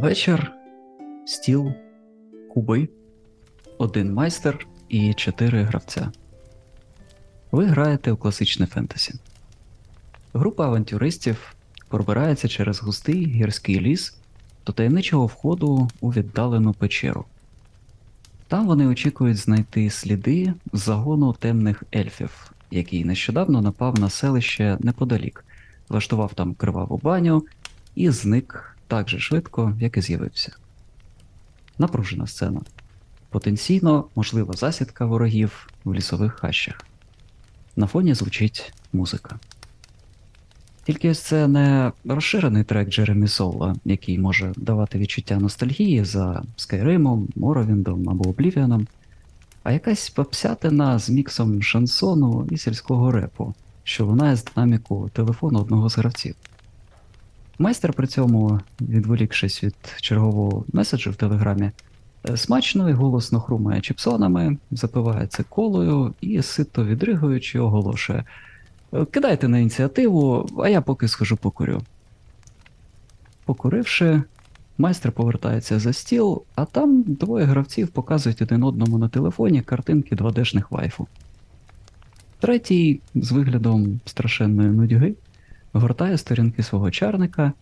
Вечір, 0.00 0.52
стіл, 1.26 1.72
куби, 2.54 2.88
один 3.78 4.14
майстер 4.14 4.66
і 4.88 5.14
чотири 5.14 5.62
гравця. 5.62 6.12
Ви 7.52 7.66
граєте 7.66 8.12
у 8.12 8.16
класичне 8.16 8.66
фентезі. 8.66 9.14
Група 10.34 10.66
авантюристів 10.66 11.54
пробирається 11.88 12.48
через 12.48 12.80
густий 12.82 13.26
гірський 13.26 13.80
ліс 13.80 14.16
до 14.66 14.72
таємничого 14.72 15.26
входу 15.26 15.88
у 16.00 16.10
віддалену 16.10 16.72
печеру. 16.72 17.24
Там 18.48 18.66
вони 18.66 18.86
очікують 18.86 19.36
знайти 19.36 19.90
сліди 19.90 20.54
загону 20.72 21.32
темних 21.32 21.82
ельфів, 21.94 22.52
який 22.70 23.04
нещодавно 23.04 23.62
напав 23.62 23.98
на 23.98 24.10
селище 24.10 24.78
неподалік, 24.80 25.44
влаштував 25.88 26.34
там 26.34 26.54
криваву 26.54 27.00
баню 27.02 27.44
і 27.94 28.10
зник 28.10 28.76
так 28.90 29.08
же 29.08 29.20
швидко, 29.20 29.76
як 29.80 29.96
і 29.96 30.00
з'явився. 30.00 30.52
Напружена 31.78 32.26
сцена. 32.26 32.60
Потенційно 33.28 34.04
можлива 34.14 34.54
засідка 34.54 35.06
ворогів 35.06 35.68
в 35.84 35.94
лісових 35.94 36.34
хащах. 36.34 36.86
На 37.76 37.86
фоні 37.86 38.14
звучить 38.14 38.72
музика. 38.92 39.38
Тільки 40.84 41.10
ось 41.10 41.20
це 41.20 41.48
не 41.48 41.92
розширений 42.04 42.64
трек 42.64 42.88
Джеремі 42.88 43.28
Соула, 43.28 43.76
який 43.84 44.18
може 44.18 44.52
давати 44.56 44.98
відчуття 44.98 45.36
ностальгії 45.36 46.04
за 46.04 46.42
Скайримом, 46.56 47.28
Моровіндом 47.36 48.08
або 48.08 48.28
Облівіаном, 48.28 48.86
а 49.62 49.72
якась 49.72 50.10
попсятина 50.10 50.98
з 50.98 51.10
міксом 51.10 51.62
шансону 51.62 52.48
і 52.50 52.58
сільського 52.58 53.12
репу, 53.12 53.54
що 53.84 54.06
лунає 54.06 54.36
з 54.36 54.44
динаміку 54.44 55.10
телефону 55.12 55.58
одного 55.58 55.90
з 55.90 55.98
гравців. 55.98 56.34
Майстер 57.60 57.92
при 57.92 58.06
цьому, 58.06 58.60
відволікшись 58.80 59.64
від 59.64 59.74
чергового 60.00 60.64
меседжу 60.72 61.10
в 61.10 61.16
телеграмі, 61.16 61.70
е, 62.28 62.36
смачно 62.36 62.90
і 62.90 62.92
голосно 62.92 63.40
хрумає 63.40 63.80
чіпсонами, 63.80 64.56
запивається 64.70 65.44
колою 65.48 66.14
і 66.20 66.42
сито 66.42 66.84
відригуючи 66.84 67.58
оголошує. 67.58 68.24
«Е, 68.92 69.04
Кидайте 69.04 69.48
на 69.48 69.58
ініціативу, 69.58 70.48
а 70.58 70.68
я 70.68 70.80
поки 70.80 71.08
схожу 71.08 71.36
покурю. 71.36 71.82
Покуривши, 73.44 74.22
майстер 74.78 75.12
повертається 75.12 75.78
за 75.78 75.92
стіл, 75.92 76.42
а 76.54 76.64
там 76.64 77.02
двоє 77.02 77.44
гравців 77.44 77.88
показують 77.88 78.42
один 78.42 78.62
одному 78.62 78.98
на 78.98 79.08
телефоні 79.08 79.62
картинки 79.62 80.16
2D-шних 80.16 80.64
вайфу. 80.70 81.06
Третій, 82.38 83.00
з 83.14 83.32
виглядом 83.32 84.00
страшенної 84.04 84.70
нудьги, 84.70 85.14
гортає 85.72 86.18
сторінки 86.18 86.62
свого 86.62 86.90
чарника, 86.90 87.52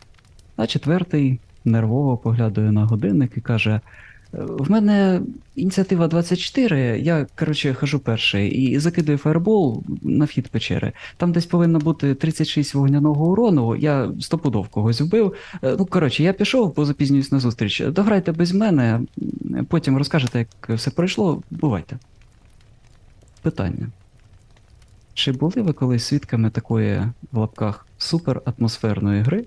а 0.57 0.67
четвертий 0.67 1.41
нервово 1.65 2.17
поглядає 2.17 2.73
на 2.73 2.85
годинник 2.85 3.33
і 3.37 3.41
каже: 3.41 3.71
«Е, 3.71 3.81
В 4.59 4.71
мене 4.71 5.21
ініціатива 5.57 6.09
24, 6.09 7.01
я, 7.01 7.27
коротше, 7.39 7.75
хожу 7.75 7.99
перший 7.99 8.51
і 8.51 8.79
закидую 8.79 9.19
фаербол 9.19 9.83
на 10.03 10.25
вхід 10.25 10.49
печери. 10.49 10.93
Там 11.17 11.33
десь 11.33 11.47
повинно 11.47 11.79
бути 11.79 12.15
36 12.15 12.75
вогняного 12.75 13.27
урону, 13.31 13.77
я 13.77 14.11
стопудов 14.21 14.69
когось 14.69 15.01
вбив. 15.01 15.35
Е, 15.63 15.77
Ну, 15.79 15.87
коротше, 15.87 16.23
я 16.23 16.33
пішов, 16.33 16.75
бо 16.77 16.85
запізнююсь 16.85 17.33
на 17.33 17.41
зустріч. 17.41 17.83
Дограйте 17.87 18.33
без 18.33 18.53
мене, 18.53 19.01
потім 19.69 19.99
розкажете, 19.99 20.39
як 20.39 20.79
все 20.79 20.91
пройшло. 20.91 21.43
Бувайте. 21.51 21.99
Питання. 23.43 23.87
Чи 25.19 25.33
були 25.33 25.63
ви 25.63 25.73
колись 25.73 26.05
свідками 26.05 26.51
такої 26.51 27.03
в 27.33 27.39
лапках 27.39 27.87
суператмосферної 27.99 29.23
гри 29.23 29.45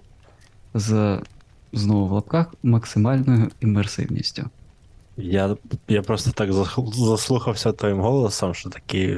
з 0.74 1.20
знову 1.74 2.08
в 2.08 2.12
лапках 2.12 2.54
максимальною 2.64 3.52
імерсивністю? 3.60 4.50
Я, 5.18 5.58
я 5.88 6.02
просто 6.02 6.32
так 6.32 6.54
заслухався 6.94 7.72
твоїм 7.72 8.00
голосом, 8.00 8.54
що 8.54 8.70
такий. 8.70 9.18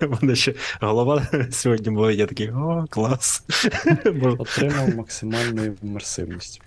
Мене 0.22 0.36
ще 0.36 0.54
голова 0.80 1.26
сьогодні 1.50 1.90
була, 1.90 2.12
я 2.12 2.26
такий, 2.26 2.50
о, 2.50 2.86
клас. 2.90 3.44
Отримав 4.38 4.96
максимальну 4.96 5.76
імерсивність. 5.82 6.62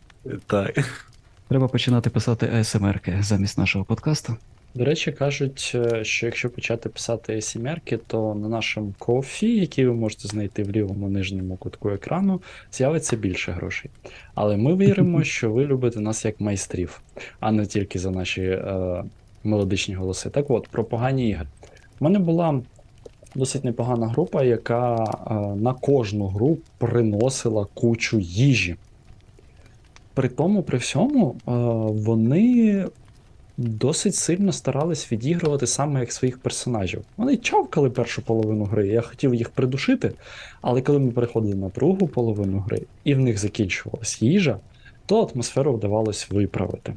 Так. 0.48 1.06
Треба 1.48 1.68
починати 1.68 2.10
писати 2.10 2.52
АСМРки 2.54 3.18
замість 3.22 3.58
нашого 3.58 3.86
подкасту. 3.86 4.38
До 4.76 4.86
речі, 4.86 5.12
кажуть, 5.12 5.72
е, 5.76 6.04
що 6.04 6.26
якщо 6.26 6.50
почати 6.50 6.90
писати 6.90 7.42
сімерки, 7.42 7.98
то 7.98 8.36
на 8.36 8.48
нашому 8.48 8.94
кофі, 9.00 9.60
який 9.60 9.86
ви 9.86 9.94
можете 9.94 10.28
знайти 10.28 10.64
в 10.64 10.72
лівому 10.72 11.10
нижньому 11.10 11.58
кутку 11.58 11.90
екрану, 11.90 12.42
з'явиться 12.72 13.16
більше 13.16 13.52
грошей. 13.52 13.92
Але 14.36 14.58
ми 14.58 14.76
віримо, 14.76 15.24
що 15.24 15.52
ви 15.52 15.66
любите 15.66 16.00
нас 16.00 16.26
як 16.26 16.42
майстрів, 16.42 17.02
а 17.40 17.52
не 17.52 17.66
тільки 17.66 18.00
за 18.00 18.12
наші 18.12 18.42
е, 18.42 19.04
мелодичні 19.44 19.96
голоси. 19.96 20.30
Так 20.30 20.50
от, 20.50 20.68
про 20.68 20.84
погані 20.84 21.30
ігри. 21.30 21.48
У 22.00 22.04
мене 22.04 22.20
була 22.20 22.62
досить 23.36 23.64
непогана 23.64 24.08
група, 24.08 24.44
яка 24.44 24.96
е, 24.96 25.34
на 25.56 25.74
кожну 25.74 26.28
гру 26.28 26.58
приносила 26.78 27.68
кучу 27.74 28.20
їжі. 28.20 28.76
При 30.14 30.30
тому, 30.30 30.64
при 30.64 30.78
всьому, 30.78 31.36
е, 31.36 31.52
вони 32.04 32.86
досить 33.58 34.16
сильно 34.16 34.52
старались 34.52 35.12
відігрувати 35.12 35.68
саме 35.68 36.00
як 36.00 36.12
своїх 36.12 36.38
персонажів. 36.38 37.02
Вони 37.18 37.38
чавкали 37.38 37.90
першу 37.90 38.22
половину 38.22 38.66
гри, 38.66 38.88
я 38.88 39.02
хотів 39.02 39.36
їх 39.36 39.50
придушити, 39.50 40.12
але 40.62 40.82
коли 40.82 41.00
ми 41.00 41.12
переходили 41.12 41.56
на 41.56 41.70
другу 41.70 42.08
половину 42.08 42.60
гри, 42.60 42.82
і 43.04 43.16
в 43.16 43.20
них 43.20 43.38
закінчувалась 43.38 44.22
їжа, 44.22 44.60
то 45.06 45.30
атмосферу 45.34 45.74
вдавалось 45.74 46.32
виправити. 46.32 46.94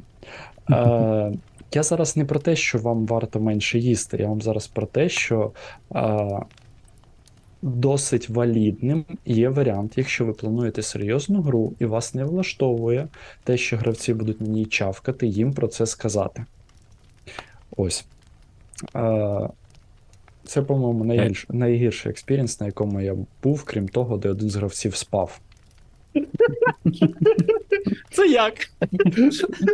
Е, 0.69 1.31
я 1.73 1.83
зараз 1.83 2.17
не 2.17 2.25
про 2.25 2.39
те, 2.39 2.55
що 2.55 2.77
вам 2.77 3.05
варто 3.05 3.39
менше 3.39 3.79
їсти, 3.79 4.17
я 4.17 4.27
вам 4.27 4.41
зараз 4.41 4.67
про 4.67 4.85
те, 4.85 5.09
що 5.09 5.51
е, 5.95 6.39
досить 7.61 8.29
валідним 8.29 9.05
є 9.25 9.49
варіант, 9.49 9.93
якщо 9.95 10.25
ви 10.25 10.33
плануєте 10.33 10.81
серйозну 10.81 11.41
гру 11.41 11.73
і 11.79 11.85
вас 11.85 12.13
не 12.13 12.23
влаштовує 12.23 13.07
те, 13.43 13.57
що 13.57 13.77
гравці 13.77 14.13
будуть 14.13 14.41
на 14.41 14.47
ній 14.47 14.65
чавкати, 14.65 15.27
їм 15.27 15.53
про 15.53 15.67
це 15.67 15.85
сказати. 15.85 16.45
Ось. 17.77 18.05
Е, 18.95 19.49
це, 20.43 20.61
по-моєму, 20.61 21.03
найгірш, 21.05 21.45
найгірший 21.49 22.11
experience, 22.11 22.59
на 22.59 22.65
якому 22.65 23.01
я 23.01 23.15
був, 23.43 23.63
крім 23.63 23.87
того, 23.87 24.17
де 24.17 24.29
один 24.29 24.49
з 24.49 24.55
гравців 24.55 24.95
спав. 24.95 25.39
Це 28.11 28.27
як? 28.27 28.53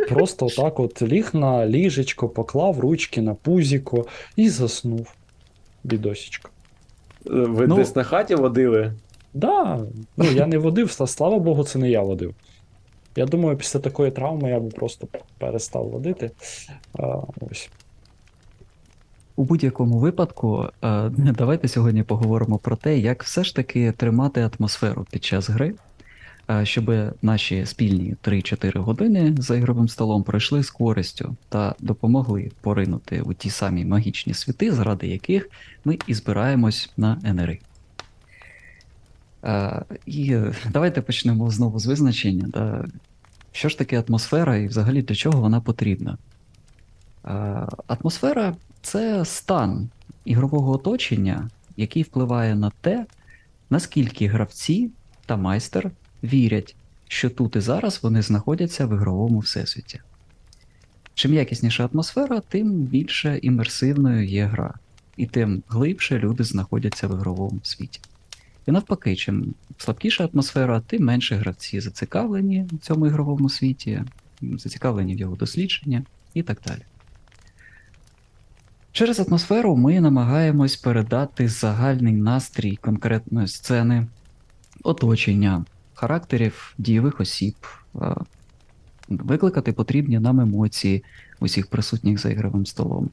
Просто 0.08 0.46
так 0.46 0.80
от 0.80 1.02
ліг 1.02 1.30
на 1.32 1.66
ліжечко, 1.66 2.28
поклав 2.28 2.80
ручки 2.80 3.22
на 3.22 3.34
пузіко 3.34 4.06
і 4.36 4.48
заснув. 4.48 5.14
Бідосічко. 5.84 6.50
Ви 7.24 7.66
Ну- 7.66 7.76
десь 7.76 7.96
на 7.96 8.02
хаті 8.02 8.34
водили? 8.34 8.92
Да, 9.34 9.80
ну 10.16 10.24
я 10.24 10.46
не 10.46 10.58
водив, 10.58 10.90
слава 10.90 11.38
Богу, 11.38 11.64
це 11.64 11.78
не 11.78 11.90
я 11.90 12.02
водив. 12.02 12.34
Я 13.16 13.26
думаю, 13.26 13.56
після 13.56 13.80
такої 13.80 14.10
травми 14.10 14.50
я 14.50 14.60
би 14.60 14.68
просто 14.70 15.08
перестав 15.38 15.88
водити. 15.88 16.30
А, 16.98 17.18
ось. 17.50 17.70
У 19.36 19.44
будь-якому 19.44 19.98
випадку, 19.98 20.68
е, 20.84 21.10
давайте 21.18 21.68
сьогодні 21.68 22.02
поговоримо 22.02 22.58
про 22.58 22.76
те, 22.76 22.98
як 22.98 23.22
все 23.22 23.44
ж 23.44 23.56
таки 23.56 23.92
тримати 23.92 24.50
атмосферу 24.58 25.06
під 25.10 25.24
час 25.24 25.50
гри, 25.50 25.74
щоб 26.62 26.92
наші 27.22 27.66
спільні 27.66 28.16
3-4 28.24 28.78
години 28.78 29.34
за 29.38 29.56
ігровим 29.56 29.88
столом 29.88 30.22
пройшли 30.22 30.62
з 30.62 30.70
користю 30.70 31.36
та 31.48 31.74
допомогли 31.78 32.50
поринути 32.60 33.20
у 33.20 33.34
ті 33.34 33.50
самі 33.50 33.84
магічні 33.84 34.34
світи, 34.34 34.72
заради 34.72 35.06
яких 35.06 35.50
ми 35.84 35.98
і 36.06 36.14
збираємось 36.14 36.90
на 36.96 37.20
НРИ. 37.24 37.60
Е, 39.44 39.82
І 40.06 40.36
давайте 40.70 41.02
почнемо 41.02 41.50
знову 41.50 41.78
з 41.78 41.86
визначення. 41.86 42.46
Да. 42.48 42.84
Що 43.52 43.68
ж 43.68 43.78
таке 43.78 44.02
атмосфера 44.08 44.56
і 44.56 44.66
взагалі 44.66 45.02
для 45.02 45.14
чого 45.14 45.40
вона 45.40 45.60
потрібна? 45.60 46.18
Е, 47.24 47.30
Атмосфера 47.86 48.54
це 48.82 49.24
стан 49.24 49.88
ігрового 50.24 50.72
оточення, 50.72 51.50
який 51.76 52.02
впливає 52.02 52.54
на 52.54 52.70
те, 52.80 53.06
наскільки 53.70 54.26
гравці 54.26 54.90
та 55.26 55.36
майстер 55.36 55.90
вірять, 56.24 56.76
що 57.08 57.30
тут 57.30 57.56
і 57.56 57.60
зараз 57.60 58.00
вони 58.02 58.22
знаходяться 58.22 58.86
в 58.86 58.94
ігровому 58.94 59.38
всесвіті. 59.38 60.00
Чим 61.14 61.34
якісніша 61.34 61.88
атмосфера, 61.92 62.40
тим 62.48 62.72
більше 62.72 63.38
імерсивною 63.42 64.26
є 64.28 64.44
гра, 64.44 64.74
і 65.16 65.26
тим 65.26 65.62
глибше 65.68 66.18
люди 66.18 66.44
знаходяться 66.44 67.08
в 67.08 67.10
ігровому 67.10 67.60
світі. 67.62 68.00
І 68.66 68.72
навпаки, 68.72 69.16
чим 69.16 69.54
слабкіша 69.78 70.28
атмосфера, 70.32 70.80
тим 70.80 71.04
менше 71.04 71.36
гравці 71.36 71.80
зацікавлені 71.80 72.66
в 72.72 72.78
цьому 72.78 73.06
ігровому 73.06 73.50
світі, 73.50 74.02
зацікавлені 74.42 75.14
в 75.14 75.18
його 75.18 75.36
дослідженні 75.36 76.02
і 76.34 76.42
так 76.42 76.58
далі. 76.66 76.82
Через 78.92 79.20
атмосферу 79.20 79.76
ми 79.76 80.00
намагаємось 80.00 80.76
передати 80.76 81.48
загальний 81.48 82.12
настрій 82.12 82.76
конкретної 82.76 83.48
сцени, 83.48 84.06
оточення, 84.82 85.64
характерів 86.04 86.74
дієвих 86.78 87.20
осіб. 87.20 87.54
Е, 88.02 88.14
Викликати 89.08 89.72
потрібні 89.72 90.18
нам 90.18 90.40
емоції 90.40 91.04
усіх 91.40 91.66
присутніх 91.66 92.18
за 92.18 92.30
ігровим 92.30 92.66
столом. 92.66 93.10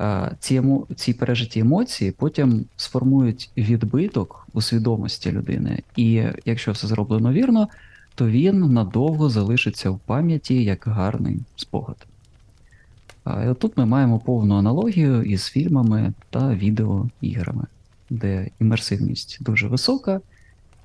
Е, 0.00 0.30
Ці, 0.40 0.54
емо... 0.54 0.86
ці 0.96 1.12
пережиті 1.12 1.60
емоції 1.60 2.10
потім 2.10 2.64
сформують 2.76 3.50
відбиток 3.56 4.46
у 4.52 4.62
свідомості 4.62 5.32
людини, 5.32 5.82
і 5.96 6.24
якщо 6.44 6.72
все 6.72 6.86
зроблено 6.86 7.32
вірно, 7.32 7.68
то 8.14 8.28
він 8.28 8.60
надовго 8.60 9.28
залишиться 9.30 9.90
в 9.90 9.98
пам'яті 9.98 10.64
як 10.64 10.84
гарний 10.86 11.40
спогад. 11.56 12.06
А, 13.24 13.44
І 13.44 13.48
от 13.48 13.58
тут 13.58 13.76
ми 13.76 13.86
маємо 13.86 14.18
повну 14.18 14.54
аналогію 14.56 15.22
із 15.22 15.46
фільмами 15.46 16.12
та 16.30 16.54
відеоіграми, 16.54 17.66
де 18.10 18.48
імерсивність 18.60 19.38
дуже 19.40 19.68
висока, 19.68 20.20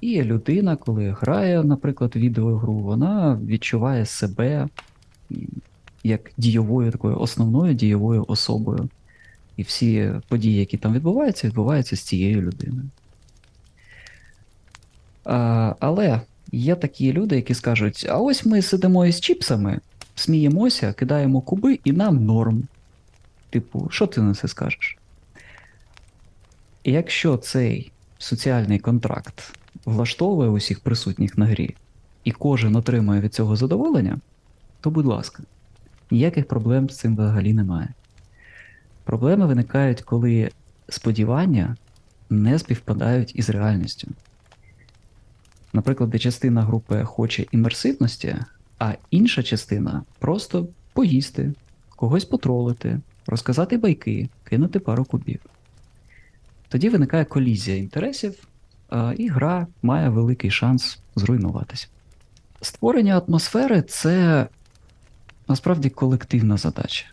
і 0.01 0.24
людина, 0.24 0.75
коли 0.75 1.12
грає, 1.12 1.63
наприклад, 1.63 2.16
відеоігру, 2.16 2.74
вона 2.74 3.40
відчуває 3.46 4.06
себе 4.06 4.68
як 6.04 6.31
дієвою 6.38 6.92
такою 6.92 7.19
основною 7.19 7.74
дієвою 7.74 8.25
особою. 8.28 8.90
І 9.57 9.63
всі 9.63 10.12
події, 10.28 10.60
які 10.60 10.78
там 10.78 10.94
відбуваються, 10.94 11.48
відбуваються 11.48 11.96
з 11.96 12.01
цією 12.01 12.42
людиною. 12.42 12.90
А, 15.25 15.75
але 15.80 16.22
є 16.51 16.75
такі 16.75 17.13
люди, 17.13 17.36
які 17.36 17.54
скажуть: 17.54 18.06
а 18.10 18.18
ось 18.18 18.46
ми 18.46 18.62
сидимо 18.62 19.06
із 19.06 19.19
чіпсами, 19.19 19.80
сміємося, 20.16 20.94
кидаємо 20.94 21.42
куби, 21.42 21.80
і 21.84 21.92
нам 21.92 22.25
норм. 22.25 22.63
Типу, 23.50 23.88
що 23.92 24.07
ти 24.07 24.22
на 24.22 24.34
це 24.36 24.48
скажеш? 24.48 24.98
І 26.84 26.92
якщо 26.92 27.38
цей 27.38 27.92
соціальний 28.18 28.80
контракт 28.80 29.59
влаштовує 29.86 30.50
усіх 30.50 30.80
присутніх 30.80 31.38
на 31.38 31.45
грі, 31.45 31.75
і 32.24 32.31
кожен 32.31 32.75
отримує 32.75 33.21
від 33.21 33.33
цього 33.33 33.56
задоволення, 33.56 34.19
то 34.81 34.92
будь 34.92 35.06
ласка, 35.06 35.44
ніяких 36.12 36.48
проблем 36.48 36.89
з 36.89 36.98
цим 36.98 37.13
взагалі 37.13 37.54
немає. 37.54 37.94
Проблеми 39.04 39.45
виникають, 39.45 40.01
коли 40.01 40.51
сподівання 40.89 41.75
не 42.30 42.60
співпадають 42.60 43.36
із 43.36 43.50
реальністю. 43.50 44.07
Наприклад, 45.74 46.10
де 46.10 46.19
частина 46.19 46.62
групи 46.62 47.04
хоче 47.04 47.45
імерсивності, 47.51 48.36
а 48.80 48.94
інша 49.12 49.44
частина 49.44 50.04
просто 50.19 50.68
поїсти, 50.94 51.54
когось 51.95 52.25
потролити, 52.25 53.00
розказати 53.27 53.77
байки, 53.77 54.30
кинути 54.44 54.80
пару 54.80 55.06
кубів. 55.06 55.39
Тоді 56.69 56.89
виникає 56.89 57.25
колізія 57.25 57.77
інтересів, 57.77 58.48
і 59.18 59.30
гра 59.30 59.68
має 59.81 60.09
великий 60.09 60.51
шанс 60.51 61.00
зруйнуватися. 61.15 61.88
Створення 62.62 63.18
атмосфери 63.27 63.81
це 63.81 64.47
насправді 65.47 65.89
колективна 65.89 66.57
задача. 66.57 67.06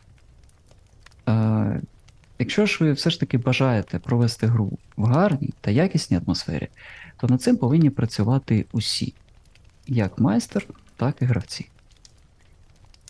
Якщо 2.39 2.67
ж 2.67 2.79
ви 2.81 2.93
все 2.93 3.11
ж 3.11 3.21
таки 3.21 3.39
бажаєте 3.39 3.99
провести 3.99 4.47
гру 4.47 4.79
в 4.97 5.05
гарній 5.05 5.55
та 5.61 5.71
якісній 5.71 6.21
атмосфері, 6.27 6.69
то 7.17 7.27
над 7.27 7.43
цим 7.43 7.57
повинні 7.57 7.91
працювати 7.91 8.67
усі, 8.73 9.15
як 9.87 10.19
майстер, 10.19 10.67
так 10.97 11.17
і 11.21 11.25
гравці. 11.25 11.69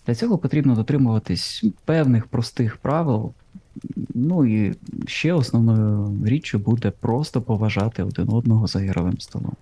Для 0.06 0.14
цього 0.14 0.38
потрібно 0.38 0.74
дотримуватись 0.74 1.64
певних 1.84 2.26
простих 2.26 2.76
правил. 2.76 3.34
Ну 4.14 4.46
і 4.46 4.74
ще 5.06 5.32
основною 5.32 6.18
річчю 6.24 6.58
буде 6.58 6.90
просто 6.90 7.42
поважати 7.42 8.02
один 8.02 8.28
одного 8.30 8.66
за 8.66 8.82
ігровим 8.82 9.20
столом. 9.20 9.52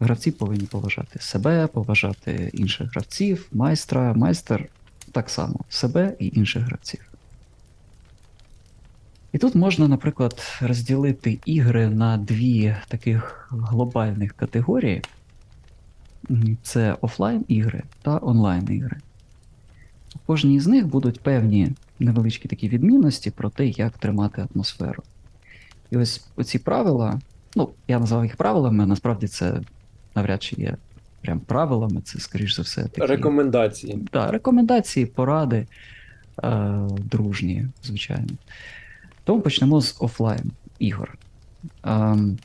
Гравці 0.00 0.30
повинні 0.30 0.66
поважати 0.66 1.18
себе, 1.18 1.66
поважати 1.66 2.50
інших 2.54 2.90
гравців, 2.90 3.48
майстра, 3.52 4.14
майстер 4.14 4.68
так 5.12 5.30
само 5.30 5.60
себе 5.68 6.16
і 6.18 6.32
інших 6.34 6.62
гравців. 6.62 7.00
І 9.32 9.38
тут 9.38 9.54
можна, 9.54 9.88
наприклад, 9.88 10.42
розділити 10.60 11.38
ігри 11.44 11.88
на 11.88 12.16
дві 12.16 12.76
таких 12.88 13.48
глобальних 13.50 14.32
категорії: 14.32 15.02
це 16.62 16.96
офлайн 17.00 17.44
ігри 17.48 17.82
та 18.02 18.18
онлайн 18.22 18.72
ігри. 18.72 18.96
У 20.14 20.18
кожній 20.26 20.60
з 20.60 20.66
них 20.66 20.86
будуть 20.86 21.20
певні 21.20 21.72
невеличкі 22.00 22.48
такі 22.48 22.68
відмінності 22.68 23.30
про 23.30 23.50
те, 23.50 23.66
як 23.66 23.98
тримати 23.98 24.46
атмосферу. 24.54 25.02
І 25.90 25.96
ось 25.96 26.26
оці 26.36 26.58
правила, 26.58 27.20
ну, 27.56 27.70
я 27.88 27.98
назвав 27.98 28.24
їх 28.24 28.36
правилами, 28.36 28.86
насправді 28.86 29.28
це 29.28 29.60
навряд 30.14 30.42
чи 30.42 30.56
є 30.56 30.76
прям 31.20 31.40
правилами, 31.40 32.00
це, 32.00 32.20
скоріш 32.20 32.56
за 32.56 32.62
все, 32.62 32.82
такі. 32.82 33.06
Рекомендації. 33.06 34.08
Да, 34.12 34.30
рекомендації, 34.30 35.06
поради 35.06 35.66
е, 36.44 36.78
дружні, 36.98 37.66
звичайно. 37.82 38.28
Тому 39.24 39.40
почнемо 39.40 39.80
з 39.80 39.96
офлайн 40.00 40.52
ігор. 40.78 41.18
Ем, 41.84 42.38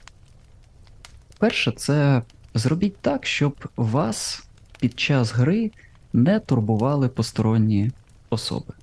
перше, 1.39 1.71
це 1.71 2.21
зробіть 2.53 2.97
так, 2.97 3.25
щоб 3.25 3.69
вас 3.77 4.47
під 4.79 4.99
час 4.99 5.31
гри 5.31 5.71
не 6.13 6.39
турбували 6.39 7.09
посторонні 7.09 7.91
особи. 8.29 8.73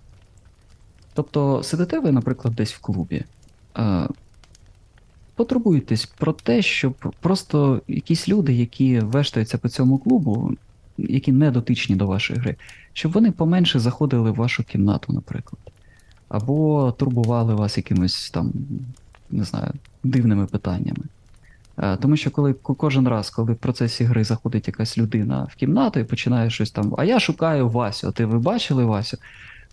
Тобто, 1.15 1.63
сидите 1.63 2.01
ви, 2.01 2.13
наприклад, 2.13 2.55
десь 2.55 2.73
в 2.73 2.81
клубі. 2.81 3.25
Е, 3.79 4.09
потурбуйтесь 5.35 6.07
про 6.07 6.33
те, 6.33 6.63
щоб 6.63 7.15
просто 7.21 7.83
якісь 7.89 8.29
люди, 8.29 8.53
які 8.53 9.01
вештаються 9.01 9.59
по 9.59 9.69
цьому 9.69 9.99
клубу, 9.99 10.53
які 10.99 11.33
не 11.33 11.51
дотичні 11.51 11.97
до 11.97 12.07
вашої 12.07 12.41
гри, 12.41 12.57
щоб 12.93 13.13
вони 13.13 13.31
поменше 13.31 13.79
заходили 13.79 14.31
в 14.31 14.35
вашу 14.35 14.65
кімнату, 14.65 15.13
наприклад. 15.13 15.61
Або 16.29 16.93
турбували 16.93 17.55
вас 17.55 17.77
якимось 17.77 18.31
там, 18.31 18.53
не 19.31 19.45
знаю, 19.45 19.73
дивними 20.05 20.47
питаннями. 20.47 21.05
Е, 21.79 21.97
Тому 21.97 22.17
що 22.17 22.31
коли 22.31 22.53
кожен 22.53 23.09
раз, 23.09 23.31
коли 23.31 23.53
в 23.53 23.57
процесі 23.57 24.05
гри 24.05 24.25
заходить 24.25 24.69
якась 24.69 24.99
людина 24.99 25.49
в 25.51 25.55
кімнату 25.55 26.01
і 26.01 26.05
починає 26.05 26.51
щось 26.51 26.71
там, 26.71 26.95
а 26.99 27.05
я 27.05 27.21
шукаю 27.21 27.69
Васю, 27.69 28.09
а 28.09 28.13
ти 28.13 28.25
ви 28.25 28.39
бачили 28.39 28.85
Васю? 28.85 29.19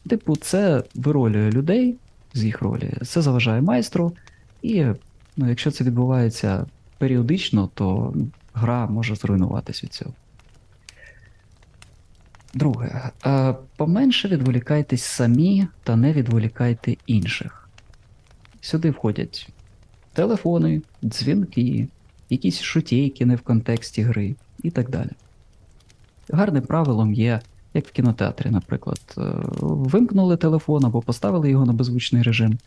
Типу, 0.08 0.36
це 0.36 0.84
виролює 0.96 1.52
людей 1.52 1.96
з 2.34 2.44
їх 2.44 2.62
ролі, 2.62 2.94
це 3.06 3.22
заважає 3.22 3.62
майстру, 3.62 4.14
і 4.62 4.86
ну, 5.38 5.50
якщо 5.50 5.72
це 5.72 5.84
відбувається 5.84 6.66
періодично, 6.98 7.70
то 7.74 8.14
гра 8.54 8.88
може 8.88 9.16
зруйнуватись 9.16 9.84
від 9.84 9.94
цього. 9.94 10.14
Друге, 12.54 13.12
е, 13.26 13.56
поменше 13.76 14.28
відволікайтесь 14.28 15.04
самі 15.04 15.68
та 15.84 15.96
не 15.96 16.14
відволікайте 16.14 16.96
інших. 17.08 17.70
Сюди 18.62 18.92
входять 18.92 19.50
телефони, 20.14 20.82
дзвінки, 21.04 21.88
якісь 22.30 22.62
шутейки 22.62 23.26
не 23.26 23.36
в 23.36 23.42
контексті 23.42 24.02
гри 24.02 24.36
і 24.64 24.72
так 24.72 24.90
далі. 24.90 25.10
Гарним 26.32 26.64
правилом 26.64 27.14
є, 27.14 27.42
як 27.74 27.88
в 27.88 27.92
кінотеатрі, 27.92 28.50
наприклад, 28.50 29.02
е, 29.18 29.22
вимкнули 29.62 30.38
телефон 30.38 30.86
або 30.86 31.02
поставили 31.02 31.50
його 31.50 31.66
на 31.66 31.74
беззвучний 31.74 32.24
режим, 32.24 32.58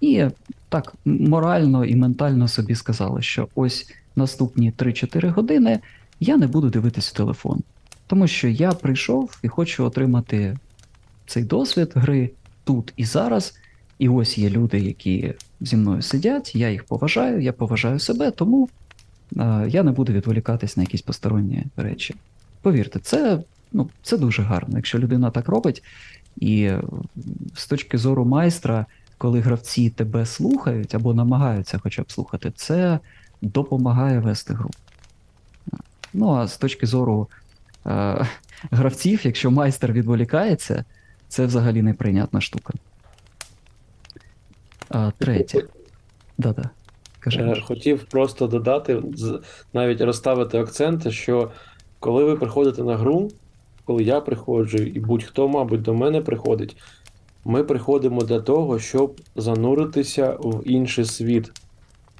і 0.00 0.24
так 0.68 0.94
морально 1.04 1.84
і 1.84 1.96
ментально 1.96 2.48
собі 2.48 2.74
сказали, 2.74 3.22
що 3.22 3.48
ось 3.54 3.92
наступні 4.16 4.72
3-4 4.72 5.30
години 5.30 5.80
я 6.20 6.36
не 6.36 6.46
буду 6.46 6.70
дивитись 6.70 7.12
телефон. 7.12 7.60
Тому 8.06 8.26
що 8.26 8.48
я 8.48 8.72
прийшов 8.72 9.38
і 9.42 9.48
хочу 9.48 9.84
отримати 9.84 10.56
цей 11.26 11.44
досвід 11.44 11.92
гри 11.94 12.30
тут 12.64 12.92
і 12.96 13.04
зараз. 13.04 13.58
І 13.98 14.08
ось 14.08 14.38
є 14.38 14.50
люди, 14.50 14.80
які 14.80 15.34
зі 15.60 15.76
мною 15.76 16.02
сидять, 16.02 16.54
я 16.54 16.70
їх 16.70 16.84
поважаю, 16.84 17.40
я 17.40 17.52
поважаю 17.52 17.98
себе, 17.98 18.30
тому 18.30 18.68
е, 19.36 19.66
я 19.68 19.82
не 19.82 19.92
буду 19.92 20.12
відволікатись 20.12 20.76
на 20.76 20.82
якісь 20.82 21.02
посторонні 21.02 21.64
речі. 21.76 22.14
Повірте, 22.62 22.98
це, 22.98 23.42
ну, 23.74 23.90
це 24.02 24.18
дуже 24.18 24.42
гарно, 24.42 24.76
якщо 24.76 24.98
людина 24.98 25.30
так 25.30 25.48
робить. 25.48 25.82
І 26.36 26.62
е, 26.62 26.82
з 27.54 27.66
точки 27.66 27.98
зору 27.98 28.24
майстра, 28.24 28.86
коли 29.18 29.40
гравці 29.40 29.90
тебе 29.90 30.26
слухають 30.26 30.94
або 30.94 31.14
намагаються 31.14 31.78
хоча 31.78 32.02
б 32.02 32.12
слухати, 32.12 32.52
це 32.56 32.98
допомагає 33.42 34.18
вести 34.18 34.54
гру. 34.54 34.70
Ну 36.12 36.34
а 36.34 36.46
з 36.46 36.58
точки 36.58 36.86
зору 36.86 37.28
е, 37.86 38.26
гравців, 38.70 39.20
якщо 39.24 39.50
майстер 39.50 39.92
відволікається, 39.92 40.84
це 41.28 41.46
взагалі 41.46 41.82
неприйнятна 41.82 42.40
штука. 42.40 42.74
А, 44.88 45.10
третє. 45.18 45.64
Да-да. 46.38 46.70
Кажи. 47.20 47.62
Хотів 47.66 48.04
просто 48.04 48.46
додати, 48.46 49.02
навіть 49.72 50.00
розставити 50.00 50.58
акценти, 50.58 51.10
що 51.10 51.50
коли 52.00 52.24
ви 52.24 52.36
приходите 52.36 52.82
на 52.82 52.96
гру, 52.96 53.30
коли 53.84 54.02
я 54.04 54.20
приходжу, 54.20 54.78
і 54.78 55.00
будь-хто, 55.00 55.48
мабуть, 55.48 55.82
до 55.82 55.94
мене 55.94 56.20
приходить, 56.20 56.76
ми 57.44 57.64
приходимо 57.64 58.20
для 58.20 58.40
того, 58.40 58.78
щоб 58.78 59.20
зануритися 59.36 60.30
в 60.40 60.62
інший 60.68 61.04
світ. 61.04 61.52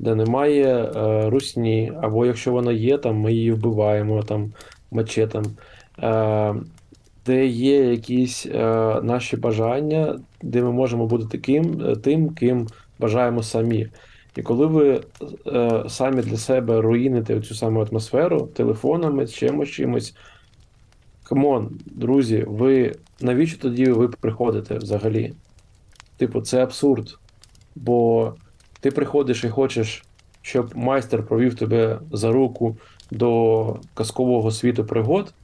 де 0.01 0.15
немає 0.15 0.67
е, 0.67 1.31
русні, 1.31 1.93
або 2.03 2.27
якщо 2.27 2.53
вона 2.53 2.73
є, 2.73 2.99
там 2.99 3.17
ми 3.17 3.33
її 3.33 3.53
вбиваємо 3.53 4.23
там 4.23 4.53
мачетом, 4.91 5.45
е, 6.03 6.55
де 7.27 7.47
є 7.47 7.91
якісь 7.91 8.47
е, 8.47 8.61
наші 9.03 9.37
бажання, 9.37 10.21
де 10.43 10.63
ми 10.63 10.73
можемо 10.73 11.07
бути 11.07 11.27
таким, 11.39 11.83
е, 11.83 11.97
тим, 11.97 12.35
ким 12.35 12.67
бажаємо 12.99 13.43
самі. 13.43 13.89
І 14.37 14.43
коли 14.43 14.67
ви 14.67 15.01
е, 15.47 15.85
самі 15.89 16.23
для 16.23 16.37
себе 16.37 16.81
руїните 16.81 17.41
цю 17.41 17.55
саму 17.55 17.81
атмосферу 17.81 18.47
телефонами, 18.47 19.27
чимось 19.27 19.69
чимось. 19.69 20.15
Come 21.25 21.57
on, 21.57 21.81
друзі, 21.87 22.45
ви 22.49 22.95
навіщо 23.21 23.59
тоді 23.59 23.87
ви 23.87 24.09
приходите 24.09 24.79
взагалі? 24.79 25.35
Типу, 26.17 26.41
це 26.41 26.63
абсурд. 26.63 27.19
Бо 27.75 28.33
ти 28.81 28.91
приходиш 28.91 29.45
і 29.45 29.49
хочеш, 29.49 30.05
щоб 30.43 30.77
майстер 30.77 31.27
провів 31.27 31.55
тебе 31.55 32.01
за 32.13 32.33
руку 32.33 32.77
до 33.11 33.77
казкового 33.95 34.51
світу 34.51 34.85
пригод, 34.85 35.35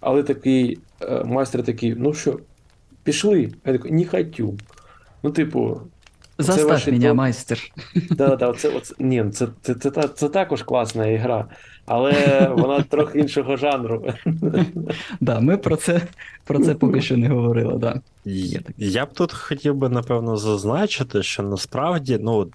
але 0.00 0.22
такий 0.22 0.78
е, 1.02 1.24
майстер 1.24 1.64
такий, 1.64 1.94
ну 1.94 2.14
що, 2.14 2.38
пішли. 3.02 3.52
Я 3.64 3.72
такий, 3.72 3.92
не 3.92 4.04
хочу. 4.04 4.54
Ну, 5.22 5.30
типу, 5.30 5.80
Заставь 6.38 6.92
мене, 6.92 7.12
майстер. 7.12 7.58
Да, 8.10 8.36
да, 8.36 8.52
це, 8.52 8.68
оце, 8.68 8.94
ні, 8.98 9.24
це, 9.30 9.48
це, 9.62 9.74
це, 9.74 9.90
це 9.90 10.28
також 10.28 10.62
класна 10.62 11.06
ігра, 11.06 11.48
але 11.86 12.48
вона 12.56 12.82
трохи 12.82 13.18
іншого 13.18 13.56
жанру. 13.56 14.06
Да, 15.20 15.40
ми 15.40 15.56
про 15.56 15.76
це, 15.76 16.00
про 16.44 16.58
це 16.58 16.74
поки 16.74 17.00
що 17.00 17.16
не 17.16 17.28
говорили, 17.28 17.78
да. 17.78 18.00
Я 18.78 19.06
б 19.06 19.12
тут 19.12 19.32
хотів 19.32 19.74
би, 19.74 19.88
напевно, 19.88 20.36
зазначити, 20.36 21.22
що 21.22 21.42
насправді, 21.42 22.18
ну, 22.22 22.50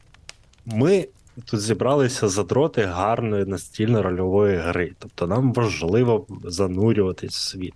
ми 0.65 1.07
тут 1.45 1.59
зібралися 1.59 2.27
задроти 2.27 2.81
гарної 2.81 3.45
настільно-рольової 3.45 4.61
гри. 4.61 4.91
Тобто 4.99 5.27
нам 5.27 5.53
важливо 5.53 6.25
занурюватись 6.43 7.35
в 7.35 7.41
світ. 7.41 7.73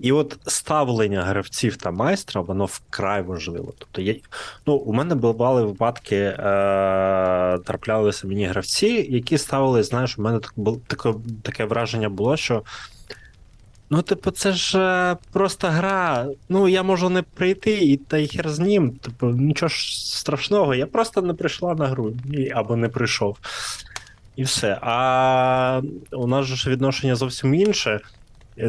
І 0.00 0.12
от 0.12 0.38
ставлення 0.46 1.22
гравців 1.22 1.76
та 1.76 1.90
майстра, 1.90 2.40
воно 2.40 2.64
вкрай 2.64 3.22
важливо. 3.22 3.72
Тобто, 3.78 4.02
я, 4.02 4.14
ну, 4.66 4.74
у 4.74 4.92
мене 4.92 5.14
бували 5.14 5.64
випадки, 5.64 6.16
е, 6.16 6.34
траплялися 7.64 8.26
мені 8.26 8.46
гравці, 8.46 9.06
які 9.10 9.38
ставили, 9.38 9.82
знаєш, 9.82 10.18
у 10.18 10.22
мене 10.22 10.38
так, 10.38 10.54
таке, 10.86 11.14
таке 11.42 11.64
враження 11.64 12.08
було, 12.08 12.36
що 12.36 12.62
Ну, 13.90 14.02
типу, 14.02 14.30
це 14.30 14.52
ж 14.52 14.78
е, 14.78 15.16
просто 15.32 15.68
гра. 15.68 16.26
Ну, 16.48 16.68
я 16.68 16.82
можу 16.82 17.08
не 17.08 17.22
прийти 17.22 17.70
і 17.70 17.96
та 17.96 18.18
й 18.18 18.28
хер 18.28 18.48
з 18.50 18.58
ним. 18.58 18.90
Типу, 18.90 19.26
нічого 19.26 19.68
ж 19.68 20.08
страшного, 20.16 20.74
я 20.74 20.86
просто 20.86 21.22
не 21.22 21.34
прийшла 21.34 21.74
на 21.74 21.86
гру 21.86 22.12
або 22.54 22.76
не 22.76 22.88
прийшов. 22.88 23.36
І 24.36 24.42
все. 24.42 24.78
А 24.82 25.82
у 26.12 26.26
нас 26.26 26.46
ж 26.46 26.70
відношення 26.70 27.14
зовсім 27.14 27.54
інше. 27.54 28.00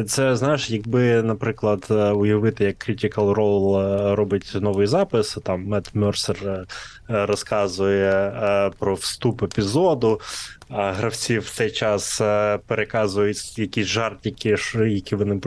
Це, 0.06 0.36
знаєш, 0.36 0.70
якби, 0.70 1.22
наприклад, 1.22 1.86
е, 1.90 1.94
уявити, 1.94 2.64
як 2.64 2.88
Critical 2.88 3.34
Role 3.34 3.78
е, 3.78 4.14
робить 4.14 4.52
новий 4.54 4.86
запис, 4.86 5.38
там 5.44 5.64
Мет 5.64 5.94
Мерсер 5.94 6.36
е, 6.44 6.66
розказує 7.08 8.32
про 8.78 8.94
вступ 8.94 9.42
епізоду, 9.42 10.20
а 10.68 10.92
гравці 10.92 11.38
в 11.38 11.50
цей 11.50 11.70
час 11.70 12.20
переказують 12.66 13.58
якісь 13.58 13.86
жартики, 13.86 14.56
які 14.74 15.16
вони 15.16 15.40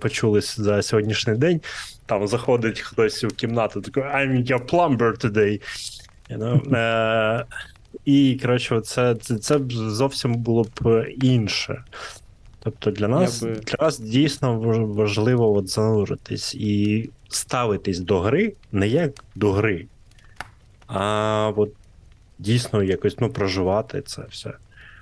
почули 0.00 0.40
за 0.40 0.82
сьогоднішній 0.82 1.34
день. 1.34 1.60
Там 2.06 2.26
заходить 2.26 2.80
хтось 2.80 3.24
у 3.24 3.28
кімнату, 3.28 3.80
такий 3.80 4.02
I'm 4.02 4.50
your 4.50 4.70
plumber 4.70 5.26
today. 5.26 5.62
You 6.30 6.38
know? 6.38 7.44
І, 8.04 8.38
коротше, 8.42 8.80
це, 8.80 9.14
це, 9.14 9.38
це 9.38 9.60
зовсім 9.70 10.34
було 10.34 10.66
б 10.80 11.06
інше. 11.22 11.84
Тобто 12.62 12.90
для 12.90 13.08
нас, 13.08 13.42
би- 13.42 13.50
для 13.50 13.84
нас 13.84 13.98
дійсно 13.98 14.58
важливо 14.86 15.56
от 15.56 15.68
зануритись 15.68 16.54
і 16.54 17.10
ставитись 17.28 17.98
до 17.98 18.20
гри 18.20 18.52
не 18.72 18.88
як 18.88 19.24
до 19.34 19.52
гри, 19.52 19.86
а 20.86 21.52
от 21.56 21.72
дійсно 22.38 22.82
якось 22.82 23.20
ну, 23.20 23.30
проживати 23.30 24.02
це 24.02 24.22
все. 24.30 24.52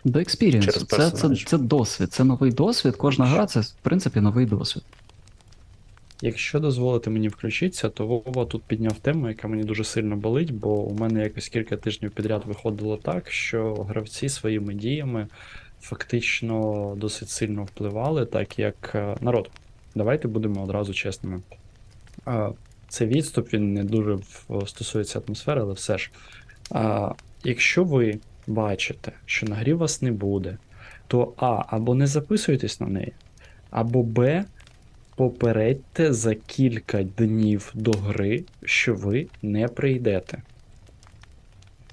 До 0.04 0.18
експірієнсу. 0.18 0.86
Це, 0.86 1.10
це, 1.10 1.36
це 1.36 1.58
досвід, 1.58 2.12
це 2.12 2.24
новий 2.24 2.52
досвід. 2.52 2.96
Кожна 2.96 3.26
гра 3.26 3.46
це, 3.46 3.60
в 3.60 3.72
принципі, 3.82 4.20
новий 4.20 4.46
досвід. 4.46 4.82
Якщо 6.22 6.60
дозволити 6.60 7.10
мені 7.10 7.28
включитися, 7.28 7.88
то 7.88 8.06
Вова 8.06 8.44
тут 8.44 8.62
підняв 8.62 8.98
тему, 8.98 9.28
яка 9.28 9.48
мені 9.48 9.64
дуже 9.64 9.84
сильно 9.84 10.16
болить, 10.16 10.54
бо 10.54 10.74
у 10.74 10.94
мене 10.94 11.22
якось 11.22 11.48
кілька 11.48 11.76
тижнів 11.76 12.10
підряд 12.10 12.42
виходило 12.46 12.96
так, 12.96 13.30
що 13.30 13.74
гравці 13.74 14.28
своїми 14.28 14.74
діями 14.74 15.26
фактично 15.80 16.94
досить 16.96 17.28
сильно 17.28 17.64
впливали, 17.64 18.26
так 18.26 18.58
як 18.58 18.92
е, 18.94 19.16
народ. 19.20 19.50
Давайте 19.94 20.28
будемо 20.28 20.62
одразу 20.62 20.94
чесними. 20.94 21.40
Це 22.88 23.06
відступ, 23.06 23.52
він 23.52 23.74
не 23.74 23.84
дуже 23.84 24.18
стосується 24.66 25.20
атмосфери, 25.26 25.60
але 25.60 25.72
все 25.72 25.98
ж. 25.98 26.10
А, 26.70 27.12
Якщо 27.44 27.84
ви 27.84 28.18
бачите, 28.46 29.12
що 29.26 29.46
на 29.46 29.56
грі 29.56 29.72
вас 29.72 30.02
не 30.02 30.12
буде, 30.12 30.58
то 31.06 31.32
А, 31.36 31.62
або 31.68 31.94
не 31.94 32.06
записуйтесь 32.06 32.80
на 32.80 32.86
неї, 32.86 33.12
або 33.70 34.02
Б, 34.02 34.44
попередьте 35.16 36.12
за 36.12 36.34
кілька 36.34 37.02
днів 37.02 37.70
до 37.74 37.92
гри, 37.92 38.44
що 38.64 38.94
ви 38.94 39.26
не 39.42 39.68
прийдете. 39.68 40.42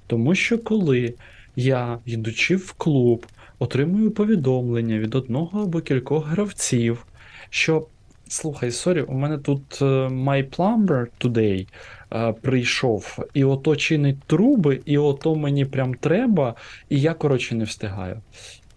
Тому 0.08 0.36
що 0.36 0.60
коли 0.60 1.14
я, 1.56 2.00
йдучи 2.06 2.56
в 2.56 2.74
клуб, 2.74 3.26
отримую 3.66 4.12
повідомлення 4.12 5.00
від 5.00 5.16
одного 5.16 5.62
або 5.62 5.82
кількох 5.82 6.28
гравців, 6.28 7.06
що 7.50 7.88
слухай, 8.28 8.72
sorry, 8.72 9.02
у 9.02 9.14
мене 9.14 9.38
тут 9.38 9.82
е, 9.82 9.86
my 10.08 10.50
plumber 10.58 11.08
today 11.22 11.68
е, 12.14 12.34
прийшов, 12.42 13.20
і 13.34 13.44
ото 13.44 13.76
чинить 13.76 14.24
труби, 14.24 14.82
і 14.86 14.98
ото 14.98 15.36
мені 15.36 15.66
прям 15.66 15.94
треба, 15.94 16.56
і 16.90 17.02
я, 17.02 17.14
коротше, 17.14 17.56
не 17.56 17.64
встигаю. 17.64 18.22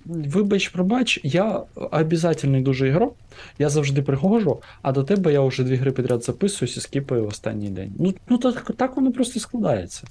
Вибач, 0.04 0.68
пробач, 0.68 1.21
я 1.23 1.62
обязательний 1.75 2.62
дуже 2.62 2.88
ігрок, 2.88 3.16
я 3.59 3.68
завжди 3.68 4.02
приходжу, 4.02 4.62
а 4.83 4.92
до 4.92 5.04
тебе 5.04 5.33
я 5.33 5.40
вже 5.40 5.64
дві 5.64 5.76
гри 5.76 5.92
підряд 5.92 6.25
записуюсь 6.25 6.76
і 6.76 6.80
скіпаю 6.80 7.25
в 7.25 7.28
останній 7.28 7.71
день. 7.71 7.92
Ну, 7.99 8.14
ну 8.28 8.38
так, 8.38 8.73
так 8.76 8.97
воно 8.97 9.12
просто 9.12 9.40
складається. 9.40 10.04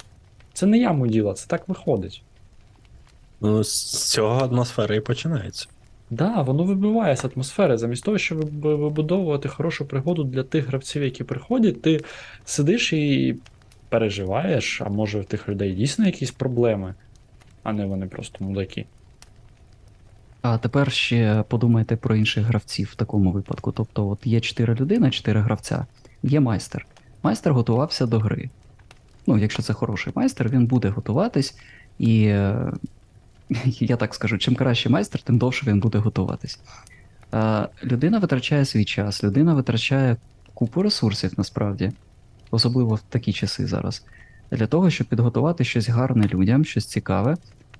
Це 0.53 0.65
не 0.65 0.77
я 0.77 0.93
мудила, 0.93 1.33
це 1.33 1.47
так 1.47 1.69
виходить. 1.69 2.23
Ну, 3.41 3.63
з 3.63 4.09
цього 4.09 4.45
атмосфера 4.45 4.95
і 4.95 4.99
починається. 4.99 5.67
Да, 6.09 6.41
воно 6.41 6.63
вибиває 6.63 7.15
з 7.15 7.25
атмосфери. 7.25 7.77
Замість 7.77 8.03
того, 8.03 8.17
щоб 8.17 8.61
вибудовувати 8.61 9.49
хорошу 9.49 9.85
пригоду 9.85 10.23
для 10.23 10.43
тих 10.43 10.67
гравців, 10.67 11.03
які 11.03 11.23
приходять, 11.23 11.81
ти 11.81 12.03
сидиш 12.45 12.93
і 12.93 13.35
переживаєш, 13.89 14.81
а 14.81 14.89
може 14.89 15.19
в 15.19 15.25
тих 15.25 15.49
людей 15.49 15.73
дійсно 15.73 16.05
якісь 16.05 16.31
проблеми, 16.31 16.93
а 17.63 17.73
не 17.73 17.85
вони 17.85 18.05
просто 18.05 18.45
мудаки. 18.45 18.85
А 20.41 20.57
тепер 20.57 20.91
ще 20.91 21.43
подумайте 21.47 21.95
про 21.95 22.15
інших 22.15 22.45
гравців 22.45 22.89
в 22.91 22.95
такому 22.95 23.31
випадку. 23.31 23.71
Тобто, 23.71 24.09
от 24.09 24.27
є 24.27 24.41
4 24.41 24.75
людини, 24.75 25.11
4 25.11 25.39
гравця, 25.39 25.85
є 26.23 26.39
майстер. 26.39 26.85
Майстер 27.23 27.53
готувався 27.53 28.05
до 28.05 28.19
гри. 28.19 28.49
Ну, 29.27 29.37
якщо 29.37 29.63
це 29.63 29.73
хороший 29.73 30.13
майстер, 30.15 30.49
він 30.49 30.65
буде 30.65 30.89
готуватись, 30.89 31.57
і 31.99 32.23
е, 32.23 32.71
я 33.79 33.95
так 33.95 34.15
скажу, 34.15 34.37
чим 34.37 34.55
краще 34.55 34.89
майстер, 34.89 35.21
тим 35.21 35.37
довше 35.37 35.65
він 35.65 35.79
буде 35.79 35.97
готуватись. 35.97 36.59
Е, 37.33 37.67
Людина 37.83 38.19
витрачає 38.19 38.65
свій 38.65 38.85
час, 38.85 39.23
людина 39.23 39.53
витрачає 39.53 40.17
купу 40.53 40.81
ресурсів 40.81 41.33
насправді, 41.37 41.91
особливо 42.51 42.95
в 42.95 42.99
такі 42.99 43.33
часи 43.33 43.67
зараз, 43.67 44.05
для 44.51 44.67
того, 44.67 44.89
щоб 44.89 45.07
підготувати 45.07 45.63
щось 45.63 45.89
гарне 45.89 46.27
людям, 46.27 46.65
щось 46.65 46.85
цікаве. 46.85 47.37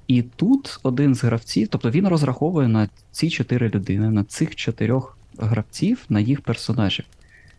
І 0.08 0.22
тут 0.22 0.80
один 0.84 1.16
з 1.16 1.24
гравців, 1.24 1.68
тобто 1.68 1.92
він 1.92 2.08
розраховує 2.08 2.68
на 2.68 2.90
ці 3.12 3.30
чотири 3.30 3.70
людини, 3.70 4.10
на 4.10 4.24
цих 4.24 4.56
чотирьох 4.56 5.18
гравців, 5.38 6.06
на 6.10 6.20
їх 6.20 6.42
персонажів. 6.42 7.06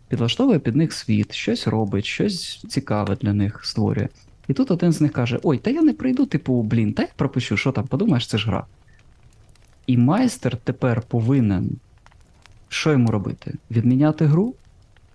Підлаштовує 0.07 0.59
під 0.59 0.75
них 0.75 0.93
світ, 0.93 1.33
щось 1.33 1.67
робить, 1.67 2.05
щось 2.05 2.65
цікаве 2.69 3.15
для 3.15 3.33
них 3.33 3.65
створює. 3.65 4.07
І 4.49 4.53
тут 4.53 4.71
один 4.71 4.91
з 4.91 5.01
них 5.01 5.11
каже: 5.11 5.39
Ой, 5.43 5.57
та 5.57 5.69
я 5.69 5.81
не 5.81 5.93
прийду, 5.93 6.25
типу, 6.25 6.61
блін, 6.61 6.93
та 6.93 7.01
я 7.01 7.09
пропущу, 7.15 7.57
що 7.57 7.71
там, 7.71 7.87
подумаєш, 7.87 8.27
це 8.27 8.37
ж 8.37 8.47
гра. 8.47 8.65
І 9.87 9.97
майстер 9.97 10.57
тепер 10.57 11.01
повинен 11.01 11.69
що 12.69 12.91
йому 12.91 13.11
робити? 13.11 13.53
Відміняти 13.71 14.25
гру? 14.25 14.53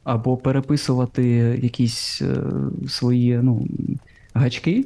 Або 0.05 0.37
переписувати 0.37 1.25
якісь 1.63 2.23
е, 2.23 2.37
свої 2.89 3.41
ну, 3.43 3.67
гачки 4.35 4.85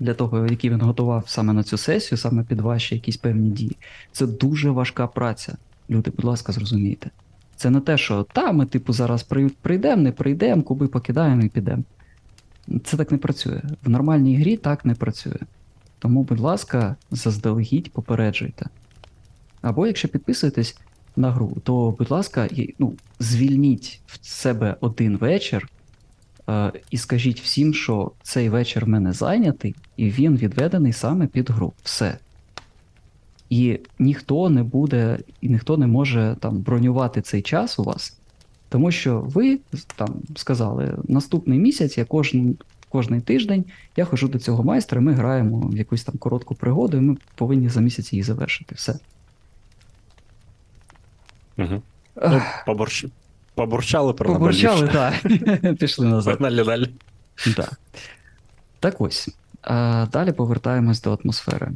для 0.00 0.14
того, 0.14 0.46
які 0.46 0.70
він 0.70 0.80
готував 0.80 1.24
саме 1.26 1.52
на 1.52 1.62
цю 1.62 1.76
сесію, 1.76 2.18
саме 2.18 2.44
під 2.44 2.60
ваші 2.60 2.94
якісь 2.94 3.16
певні 3.16 3.50
дії. 3.50 3.76
Це 4.12 4.26
дуже 4.26 4.70
важка 4.70 5.06
праця. 5.06 5.56
Люди, 5.90 6.12
будь 6.16 6.24
ласка, 6.24 6.52
зрозумійте. 6.52 7.10
Це 7.56 7.70
не 7.70 7.80
те, 7.80 7.98
що 7.98 8.22
та, 8.22 8.52
ми, 8.52 8.66
типу, 8.66 8.92
зараз 8.92 9.22
прийдемо, 9.62 10.02
не 10.02 10.12
прийдемо, 10.12 10.62
куби 10.62 10.88
покидаємо 10.88 11.42
і 11.42 11.48
підемо. 11.48 11.82
Це 12.84 12.96
так 12.96 13.12
не 13.12 13.18
працює. 13.18 13.62
В 13.82 13.90
нормальній 13.90 14.36
грі 14.36 14.56
так 14.56 14.84
не 14.84 14.94
працює. 14.94 15.38
Тому, 15.98 16.22
будь 16.22 16.40
ласка, 16.40 16.96
заздалегідь 17.10 17.92
попереджуйте. 17.92 18.66
Або 19.62 19.86
якщо 19.86 20.08
підписуєтесь 20.08 20.78
на 21.16 21.30
гру, 21.30 21.56
то, 21.64 21.94
будь 21.98 22.10
ласка, 22.10 22.48
ну, 22.78 22.94
звільніть 23.18 24.00
в 24.06 24.26
себе 24.26 24.76
один 24.80 25.16
вечір 25.16 25.68
е, 26.48 26.72
і 26.90 26.96
скажіть 26.96 27.40
всім, 27.40 27.74
що 27.74 28.12
цей 28.22 28.48
вечір 28.48 28.84
в 28.84 28.88
мене 28.88 29.12
зайнятий, 29.12 29.74
і 29.96 30.10
він 30.10 30.36
відведений 30.36 30.92
саме 30.92 31.26
під 31.26 31.50
гру. 31.50 31.72
Все. 31.82 32.18
І 33.50 33.80
ніхто 33.98 34.50
не 34.50 34.62
буде, 34.62 35.18
і 35.40 35.48
ніхто 35.48 35.76
не 35.76 35.86
може 35.86 36.36
там 36.40 36.58
бронювати 36.58 37.22
цей 37.22 37.42
час 37.42 37.78
у 37.78 37.82
вас, 37.82 38.18
тому 38.68 38.90
що 38.90 39.20
ви 39.20 39.58
там 39.96 40.14
сказали, 40.36 40.98
наступний 41.08 41.58
місяць 41.58 41.98
я 41.98 42.04
кожен, 42.04 42.56
кожний 42.88 43.20
тиждень 43.20 43.64
я 43.96 44.04
ходжу 44.04 44.26
до 44.26 44.38
цього 44.38 44.64
майстра, 44.64 45.00
ми 45.00 45.12
граємо 45.12 45.58
в 45.58 45.76
якусь 45.76 46.04
там 46.04 46.18
коротку 46.18 46.54
пригоду, 46.54 46.96
і 46.96 47.00
ми 47.00 47.16
повинні 47.34 47.68
за 47.68 47.80
місяць 47.80 48.12
її 48.12 48.22
завершити. 48.22 48.74
Все. 48.74 48.98
Угу. 51.58 51.82
Ну, 52.16 52.42
поборч... 52.66 53.06
Побурчали 53.54 54.12
про 54.12 54.32
Побурчали, 54.32 54.88
так. 54.88 55.14
Пішли 55.78 56.06
назад. 56.06 56.38
Погнали 56.38 56.64
далі. 56.64 56.90
Да. 57.56 57.68
Так 58.80 59.00
ось. 59.00 59.28
А 59.62 60.06
далі 60.12 60.32
повертаємось 60.32 61.02
до 61.02 61.18
атмосфери. 61.24 61.72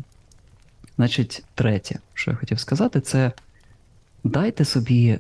Значить, 0.97 1.45
третє, 1.55 1.99
що 2.15 2.31
я 2.31 2.37
хотів 2.37 2.61
сказати, 2.61 3.01
це 3.01 3.33
дайте 4.25 4.65
собі 4.65 5.19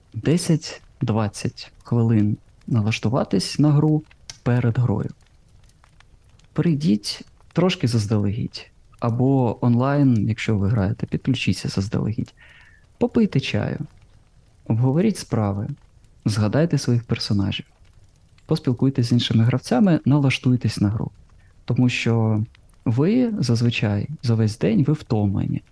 10-20 1.12 1.68
хвилин 1.84 2.36
налаштуватись 2.66 3.58
на 3.58 3.72
гру 3.72 4.02
перед 4.42 4.78
грою. 4.78 5.10
Прийдіть 6.52 7.24
трошки 7.52 7.88
заздалегідь. 7.88 8.70
Або 9.00 9.58
онлайн, 9.60 10.28
якщо 10.28 10.58
ви 10.58 10.68
граєте, 10.68 11.06
підключіться 11.06 11.68
заздалегідь. 11.68 12.34
Попийте 12.98 13.40
чаю, 13.40 13.78
обговоріть 14.66 15.18
справи, 15.18 15.68
згадайте 16.24 16.78
своїх 16.78 17.04
персонажів 17.04 17.66
поспілкуйтесь 18.50 19.06
з 19.06 19.12
іншими 19.12 19.44
гравцями, 19.44 20.00
налаштуйтесь 20.04 20.80
на 20.80 20.88
гру. 20.88 21.10
Тому 21.64 21.88
що 21.88 22.44
ви 22.84 23.32
зазвичай 23.38 24.08
за 24.22 24.34
весь 24.34 24.58
день 24.58 24.84
ви 24.84 24.92
втомлені. 24.92 25.62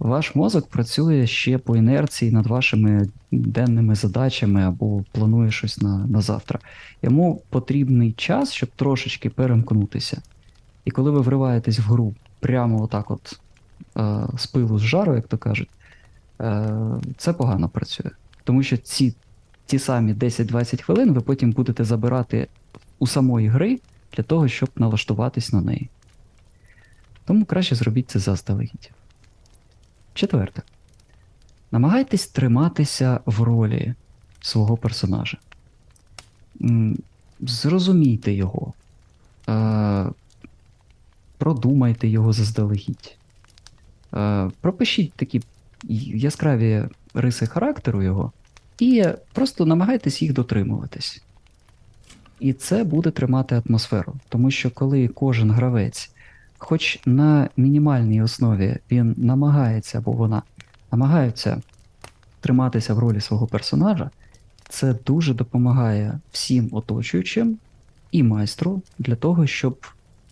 Ваш 0.00 0.34
мозок 0.34 0.66
працює 0.66 1.26
ще 1.26 1.58
по 1.58 1.76
інерції 1.76 2.32
над 2.32 2.46
вашими 2.46 3.08
денними 3.30 3.94
задачами 3.94 4.62
або 4.62 5.04
планує 5.12 5.50
щось 5.50 5.78
на, 5.78 6.06
на 6.06 6.20
завтра. 6.20 6.58
Йому 7.02 7.42
потрібний 7.48 8.12
час, 8.12 8.52
щоб 8.52 8.68
трошечки 8.76 9.30
перемкнутися. 9.30 10.22
І 10.84 10.90
коли 10.90 11.10
ви 11.10 11.20
вриваєтесь 11.20 11.78
в 11.78 11.82
гру 11.82 12.14
прямо 12.40 12.82
отак, 12.82 13.10
от 13.10 13.40
е, 13.96 14.26
з 14.38 14.46
пилу 14.46 14.78
з 14.78 14.82
жару, 14.82 15.14
як 15.14 15.26
то 15.26 15.38
кажуть, 15.38 15.68
е, 16.40 16.76
це 17.16 17.32
погано 17.32 17.68
працює. 17.68 18.10
Тому 18.44 18.62
що 18.62 18.76
ці 18.76 19.14
ті 19.66 19.78
самі 19.78 20.14
10-20 20.14 20.82
хвилин 20.82 21.12
ви 21.12 21.20
потім 21.20 21.52
будете 21.52 21.84
забирати 21.84 22.48
у 22.98 23.06
самої 23.06 23.48
гри 23.48 23.80
для 24.16 24.22
того, 24.22 24.48
щоб 24.48 24.68
налаштуватись 24.76 25.52
на 25.52 25.60
неї. 25.60 25.88
Тому 27.24 27.44
краще 27.44 27.74
зробіть 27.74 28.10
це 28.10 28.18
заздалегідь. 28.18 28.90
Четверте. 30.14 30.62
Намагайтесь 31.70 32.26
триматися 32.26 33.20
в 33.26 33.42
ролі 33.42 33.94
свого 34.40 34.76
персонажа. 34.76 35.38
Зрозумійте 37.40 38.32
його. 38.32 38.72
Е, 39.48 40.06
Продумайте 41.38 42.08
його 42.08 42.32
заздалегідь. 42.32 43.16
Е, 44.14 44.50
Пропишіть 44.60 45.12
такі 45.12 45.42
яскраві 46.14 46.84
риси 47.14 47.46
характеру 47.46 48.02
його, 48.02 48.32
і 48.78 49.04
просто 49.32 49.66
намагайтесь 49.66 50.22
їх 50.22 50.32
дотримуватись. 50.32 51.22
І 52.40 52.52
це 52.52 52.84
буде 52.84 53.10
тримати 53.10 53.62
атмосферу. 53.66 54.14
Тому 54.28 54.50
що 54.50 54.70
коли 54.70 55.08
кожен 55.08 55.50
гравець, 55.50 56.10
хоч 56.60 57.00
на 57.06 57.48
мінімальній 57.56 58.22
основі 58.22 58.76
він 58.90 59.14
намагається 59.18 59.98
або 59.98 60.12
вона 60.12 60.42
намагаються 60.92 61.62
триматися 62.40 62.94
в 62.94 62.98
ролі 62.98 63.20
свого 63.20 63.46
персонажа, 63.46 64.10
це 64.68 64.94
дуже 65.06 65.34
допомагає 65.34 66.20
всім 66.32 66.68
оточуючим 66.72 67.58
і 68.12 68.22
майстру 68.22 68.82
для 68.98 69.14
того, 69.14 69.46
щоб 69.46 69.86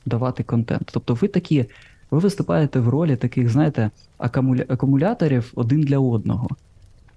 давати 0.07 0.43
контент. 0.43 0.89
Тобто 0.93 1.15
ви 1.15 1.29
такі, 1.29 1.65
ви 2.11 2.19
виступаєте 2.19 2.81
в 2.81 2.89
ролі 2.89 3.17
таких, 3.17 3.49
знаєте, 3.49 3.91
акумуля... 4.19 4.65
акумуляторів 4.69 5.53
один 5.55 5.81
для 5.81 5.99
одного. 5.99 6.49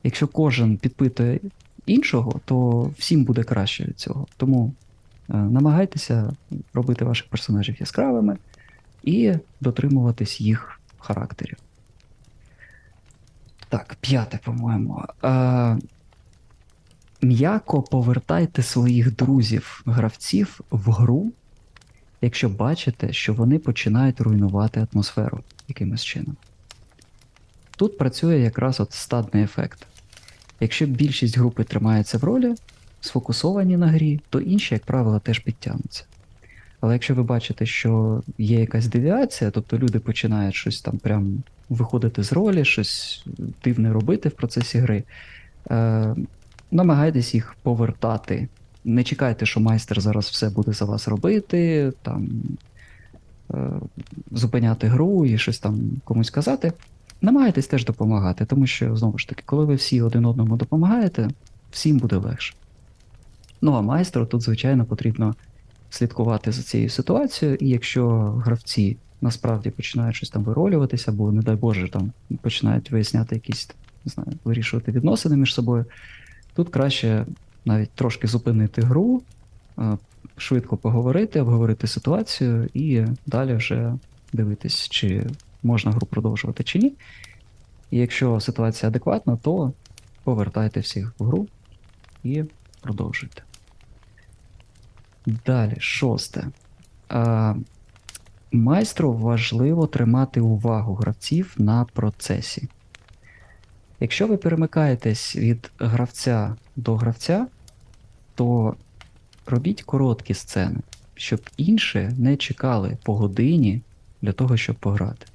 Якщо 0.04 0.28
кожен 0.28 0.78
підпитує 0.78 1.40
іншого, 1.86 2.40
то 2.46 2.82
всім 2.98 3.24
буде 3.24 3.44
краще 3.44 3.84
від 3.84 4.00
цього. 4.00 4.28
Тому 4.38 4.74
е, 5.30 5.34
намагайтеся 5.34 6.34
робити 6.74 7.06
ваших 7.06 7.28
персонажів 7.28 7.76
яскравими 7.80 8.38
і 9.04 9.34
дотримуватись 9.62 10.42
їх 10.42 10.80
характерів. 11.00 11.58
Так, 13.70 13.98
п'яте, 14.02 14.40
по-моєму. 14.44 15.06
Е, 15.24 15.78
м'яко 17.22 17.82
повертайте 17.82 18.64
своїх 18.64 19.16
друзів, 19.16 19.84
гравців 19.86 20.62
в 20.72 20.92
гру, 20.92 21.32
якщо 22.22 22.50
бачите, 22.50 23.14
що 23.14 23.34
вони 23.34 23.60
починають 23.60 24.22
руйнувати 24.22 24.88
атмосферу 24.94 25.40
якимось 25.68 26.04
чином. 26.04 26.36
Тут 27.78 27.98
працює 27.98 28.40
якраз 28.40 28.80
от 28.80 28.94
стадний 28.94 29.44
ефект. 29.44 29.86
Якщо 30.60 30.86
більшість 30.86 31.38
групи 31.38 31.64
тримається 31.64 32.18
в 32.18 32.24
ролі, 32.24 32.56
сфокусовані 33.02 33.78
на 33.78 33.88
грі, 33.88 34.22
то 34.30 34.40
інші, 34.40 34.74
як 34.74 34.86
правило, 34.86 35.20
теж 35.20 35.40
підтягнуться. 35.40 36.04
Але 36.82 36.94
якщо 36.94 37.16
ви 37.16 37.24
бачите, 37.24 37.66
що 37.66 38.24
є 38.38 38.60
якась 38.60 38.88
девіація, 38.88 39.52
тобто 39.52 39.78
люди 39.78 40.00
починають 40.00 40.56
щось 40.56 40.82
там 40.82 40.98
прям 40.98 41.44
виходити 41.70 42.24
з 42.24 42.34
ролі, 42.34 42.66
щось 42.66 43.26
дивне 43.64 43.94
робити 43.94 44.30
в 44.30 44.32
процесі 44.32 44.78
гри, 44.78 45.04
е, 45.72 46.16
намагайтесь 46.72 47.34
їх 47.34 47.56
повертати. 47.64 48.48
Не 48.84 49.04
чекайте, 49.04 49.46
що 49.46 49.60
майстер 49.60 50.02
зараз 50.02 50.26
все 50.26 50.50
буде 50.50 50.74
за 50.74 50.86
вас 50.86 51.08
робити, 51.08 51.94
там, 52.02 52.30
е, 53.54 53.70
зупиняти 54.32 54.88
гру 54.88 55.26
і 55.26 55.38
щось 55.38 55.60
там 55.60 55.82
комусь 56.04 56.30
казати. 56.30 56.74
Намагайтесь 57.22 57.68
теж 57.68 57.86
допомагати, 57.86 58.46
тому 58.46 58.68
що, 58.68 58.96
знову 58.96 59.18
ж 59.18 59.30
таки, 59.30 59.44
коли 59.46 59.66
ви 59.66 59.76
всі 59.76 60.02
один 60.02 60.26
одному 60.26 60.58
допомагаєте, 60.58 61.30
всім 61.72 61.98
буде 61.98 62.16
легше. 62.16 62.54
Ну 63.62 63.74
а 63.74 63.82
майстру 63.82 64.26
тут, 64.26 64.42
звичайно, 64.42 64.86
потрібно 64.86 65.36
слідкувати 65.92 66.52
за 66.52 66.62
цією 66.62 66.90
ситуацією, 66.90 67.58
і 67.62 67.70
якщо 67.70 68.10
гравці 68.46 68.98
насправді 69.22 69.70
починають 69.70 70.16
щось 70.16 70.30
там 70.30 70.44
виролюватися, 70.44 71.12
або, 71.12 71.32
не 71.32 71.42
дай 71.42 71.56
Боже, 71.56 71.90
там 71.90 72.12
починають 72.42 72.92
виясняти 72.92 73.36
якісь, 73.36 73.70
не 74.06 74.12
знаю, 74.12 74.32
вирішувати 74.44 74.92
відносини 74.92 75.38
між 75.38 75.54
собою, 75.54 75.86
тут 76.56 76.70
краще 76.70 77.26
навіть 77.66 77.92
трошки 77.92 78.28
зупинити 78.28 78.82
гру, 78.82 79.22
е, 79.80 79.98
швидко 80.38 80.78
поговорити, 80.78 81.42
обговорити 81.42 81.88
ситуацію 81.88 82.70
і 82.74 83.06
далі 83.26 83.54
вже 83.54 83.94
дивитись, 84.34 84.90
чи 84.90 85.28
можна 85.64 85.92
гру 85.92 86.08
продовжувати 86.08 86.64
чи 86.64 86.80
ні. 86.80 86.94
І 87.92 87.98
якщо 87.98 88.40
ситуація 88.40 88.90
адекватна, 88.90 89.38
то 89.42 89.74
повертайте 90.24 90.80
всіх 90.80 91.14
в 91.20 91.24
гру 91.24 91.48
і 92.24 92.44
продовжуйте. 92.82 93.44
Далі, 95.26 95.76
шосте. 95.80 96.48
А, 97.10 97.56
майстру 98.52 99.14
важливо 99.14 99.88
тримати 99.88 100.42
увагу 100.42 100.96
гравців 100.96 101.56
на 101.58 101.86
процесі. 101.86 102.68
Якщо 104.00 104.28
ви 104.28 104.38
перемикаєтесь 104.38 105.36
від 105.36 105.72
гравця 105.80 106.56
до 106.76 106.96
гравця, 106.96 107.48
то 108.36 108.76
робіть 109.46 109.84
короткі 109.84 110.34
сцени, 110.34 110.80
щоб 111.16 111.42
інші 111.58 112.10
не 112.18 112.38
чекали 112.38 112.98
по 113.04 113.16
годині 113.16 113.82
для 114.22 114.32
того, 114.32 114.58
щоб 114.58 114.76
пограти. 114.76 115.26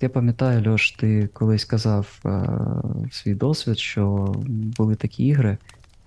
Я 0.00 0.08
пам'ятаю, 0.08 0.70
Льош, 0.70 0.90
ти 0.90 1.26
колись 1.26 1.64
казав 1.64 2.20
е, 2.24 2.48
свій 3.10 3.34
досвід, 3.34 3.78
що 3.78 4.34
були 4.76 4.94
такі 4.94 5.26
ігри, 5.26 5.58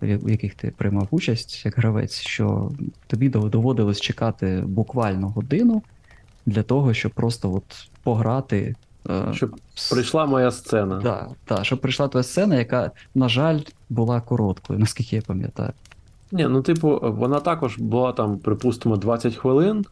в 0.03 0.29
яких 0.29 0.55
ти 0.55 0.73
приймав 0.77 1.07
участь 1.11 1.65
як 1.65 1.77
гравець, 1.77 2.19
що 2.19 2.71
тобі 3.07 3.29
доводилось 3.29 4.01
чекати 4.01 4.63
буквально 4.67 5.29
годину 5.29 5.83
для 6.45 6.63
того, 6.63 6.93
щоб 6.93 7.11
просто 7.11 7.53
от 7.53 7.89
пограти. 8.03 8.75
е, 9.09 9.33
Щоб 9.33 9.55
прийшла 9.91 10.25
моя 10.25 10.51
сцена. 10.51 10.99
Да, 11.03 11.27
да, 11.47 11.63
щоб 11.63 11.81
прийшла 11.81 12.07
твоя 12.07 12.23
сцена, 12.23 12.55
яка, 12.55 12.91
на 13.15 13.29
жаль, 13.29 13.59
була 13.89 14.21
короткою, 14.21 14.79
наскільки 14.85 15.15
я 15.15 15.21
пам'ятаю. 15.21 15.71
Ні, 16.31 16.47
ну, 16.47 16.61
типу, 16.61 16.99
вона 17.03 17.39
також 17.39 17.77
була 17.77 18.11
там, 18.11 18.37
припустимо, 18.37 18.97
20 18.97 19.35
хвилин 19.35 19.85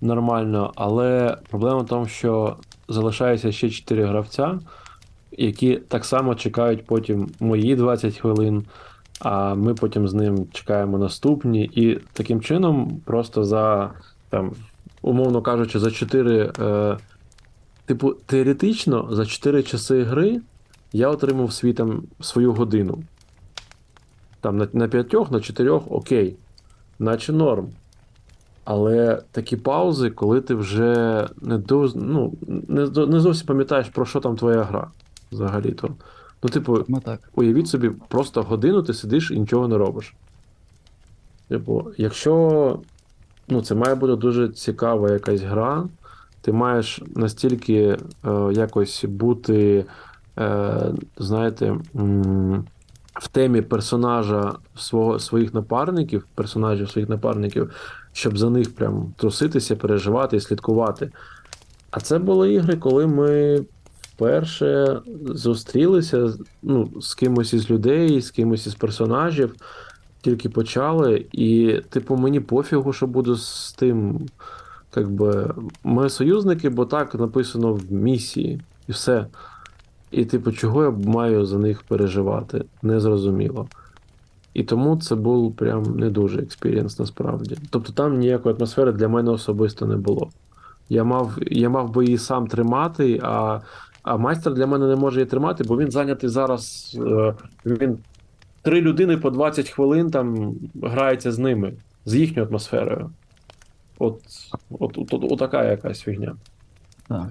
нормально, 0.00 0.72
але 0.74 1.36
проблема 1.50 1.78
в 1.80 1.86
тому, 1.86 2.06
що 2.06 2.56
залишається 2.88 3.52
ще 3.52 3.70
4 3.70 4.06
гравця, 4.06 4.58
які 5.32 5.76
так 5.76 6.04
само 6.04 6.34
чекають 6.34 6.86
потім 6.86 7.28
мої 7.40 7.76
20 7.76 8.16
хвилин, 8.18 8.64
а 9.22 9.54
ми 9.54 9.74
потім 9.74 10.08
з 10.08 10.14
ним 10.14 10.46
чекаємо 10.52 10.98
наступні. 10.98 11.64
І 11.64 11.98
таким 12.12 12.40
чином, 12.40 13.00
просто 13.04 13.44
за, 13.44 13.90
там, 14.30 14.52
умовно 15.02 15.42
кажучи, 15.42 15.78
за 15.78 15.90
4. 15.90 16.52
Е, 16.58 16.96
типу, 17.86 18.12
теоретично, 18.26 19.08
за 19.10 19.26
4 19.26 19.62
часи 19.62 20.02
гри 20.02 20.40
я 20.92 21.08
отримав 21.08 21.52
свій, 21.52 21.72
там, 21.72 22.02
свою 22.20 22.52
годину. 22.52 23.02
Там 24.40 24.56
на, 24.56 24.68
на 24.72 24.88
п'ятьох, 24.88 25.30
на 25.30 25.40
чотирьох 25.40 25.82
окей, 25.90 26.36
наче 26.98 27.32
норм. 27.32 27.68
Але 28.64 29.22
такі 29.32 29.56
паузи, 29.56 30.10
коли 30.10 30.40
ти 30.40 30.54
вже 30.54 31.28
не 31.42 31.58
до, 31.58 31.90
ну, 31.94 32.32
не, 32.68 32.86
не 33.06 33.20
зовсім 33.20 33.46
пам'ятаєш, 33.46 33.88
про 33.88 34.06
що 34.06 34.20
там 34.20 34.36
твоя 34.36 34.62
гра 34.62 34.90
взагалі-то. 35.32 35.88
Ну, 36.42 36.48
типу, 36.50 36.84
уявіть 37.34 37.68
собі, 37.68 37.90
просто 38.08 38.42
годину 38.42 38.82
ти 38.82 38.94
сидиш 38.94 39.30
і 39.30 39.38
нічого 39.38 39.68
не 39.68 39.78
робиш. 39.78 40.14
Типу, 41.48 41.86
якщо 41.96 42.78
ну, 43.48 43.62
це 43.62 43.74
має 43.74 43.94
бути 43.94 44.16
дуже 44.16 44.48
цікава 44.48 45.10
якась 45.10 45.40
гра, 45.40 45.88
ти 46.40 46.52
маєш 46.52 47.02
настільки 47.16 47.74
е, 47.74 47.98
якось 48.52 49.04
бути, 49.04 49.84
е, 50.38 50.92
знаєте, 51.18 51.76
м, 51.96 52.64
в 53.14 53.28
темі 53.28 53.62
персонажа 53.62 54.54
свого, 54.76 55.18
своїх 55.18 55.54
напарників, 55.54 56.26
персонажів 56.34 56.90
своїх 56.90 57.08
напарників, 57.08 57.70
щоб 58.12 58.38
за 58.38 58.50
них 58.50 58.74
прям 58.74 59.14
труситися, 59.16 59.76
переживати 59.76 60.36
і 60.36 60.40
слідкувати. 60.40 61.10
А 61.90 62.00
це 62.00 62.18
були 62.18 62.52
ігри, 62.52 62.76
коли 62.76 63.06
ми 63.06 63.60
вперше 64.22 65.00
зустрілися 65.24 66.32
ну, 66.62 66.90
з 67.00 67.14
кимось 67.14 67.52
із 67.52 67.70
людей, 67.70 68.20
з 68.20 68.30
кимось 68.30 68.66
із 68.66 68.74
персонажів, 68.74 69.54
тільки 70.20 70.48
почали, 70.48 71.26
і, 71.32 71.80
типу, 71.88 72.16
мені 72.16 72.40
пофігу, 72.40 72.92
що 72.92 73.06
буду 73.06 73.36
з 73.36 73.72
тим. 73.72 74.20
Как 74.90 75.10
бы, 75.10 75.54
ми 75.84 76.10
союзники, 76.10 76.68
бо 76.70 76.84
так 76.84 77.14
написано 77.14 77.72
в 77.72 77.92
місії, 77.92 78.60
і 78.88 78.92
все. 78.92 79.26
І, 80.10 80.24
типу, 80.24 80.52
чого 80.52 80.84
я 80.84 80.90
маю 80.90 81.46
за 81.46 81.58
них 81.58 81.82
переживати? 81.82 82.64
Незрозуміло. 82.82 83.66
І 84.54 84.62
тому 84.62 84.96
це 84.96 85.14
був 85.14 85.56
прям 85.56 85.82
не 85.82 86.10
дуже 86.10 86.38
experience 86.38 86.98
насправді. 86.98 87.56
Тобто 87.70 87.92
там 87.92 88.18
ніякої 88.18 88.54
атмосфери 88.54 88.92
для 88.92 89.08
мене 89.08 89.30
особисто 89.30 89.86
не 89.86 89.96
було. 89.96 90.30
Я 90.88 91.04
мав, 91.04 91.38
я 91.40 91.68
мав 91.68 91.90
би 91.90 92.04
її 92.04 92.18
сам 92.18 92.46
тримати, 92.46 93.20
а, 93.22 93.60
а 94.02 94.16
майстер 94.16 94.54
для 94.54 94.66
мене 94.66 94.86
не 94.86 94.96
може 94.96 95.20
її 95.20 95.30
тримати, 95.30 95.64
бо 95.64 95.78
він 95.78 95.90
зайнятий 95.90 96.30
зараз. 96.30 96.96
Е, 97.06 97.34
він 97.66 97.98
три 98.62 98.80
людини 98.80 99.16
по 99.16 99.30
20 99.30 99.70
хвилин 99.70 100.10
там 100.10 100.54
грається 100.82 101.32
з 101.32 101.38
ними, 101.38 101.72
з 102.04 102.14
їхньою 102.14 102.48
атмосферою. 102.48 103.10
От, 103.98 104.20
от, 104.70 104.98
от, 104.98 105.12
от, 105.12 105.38
така 105.38 105.64
якась 105.64 106.00
фігня. 106.00 106.36
Так. 107.08 107.28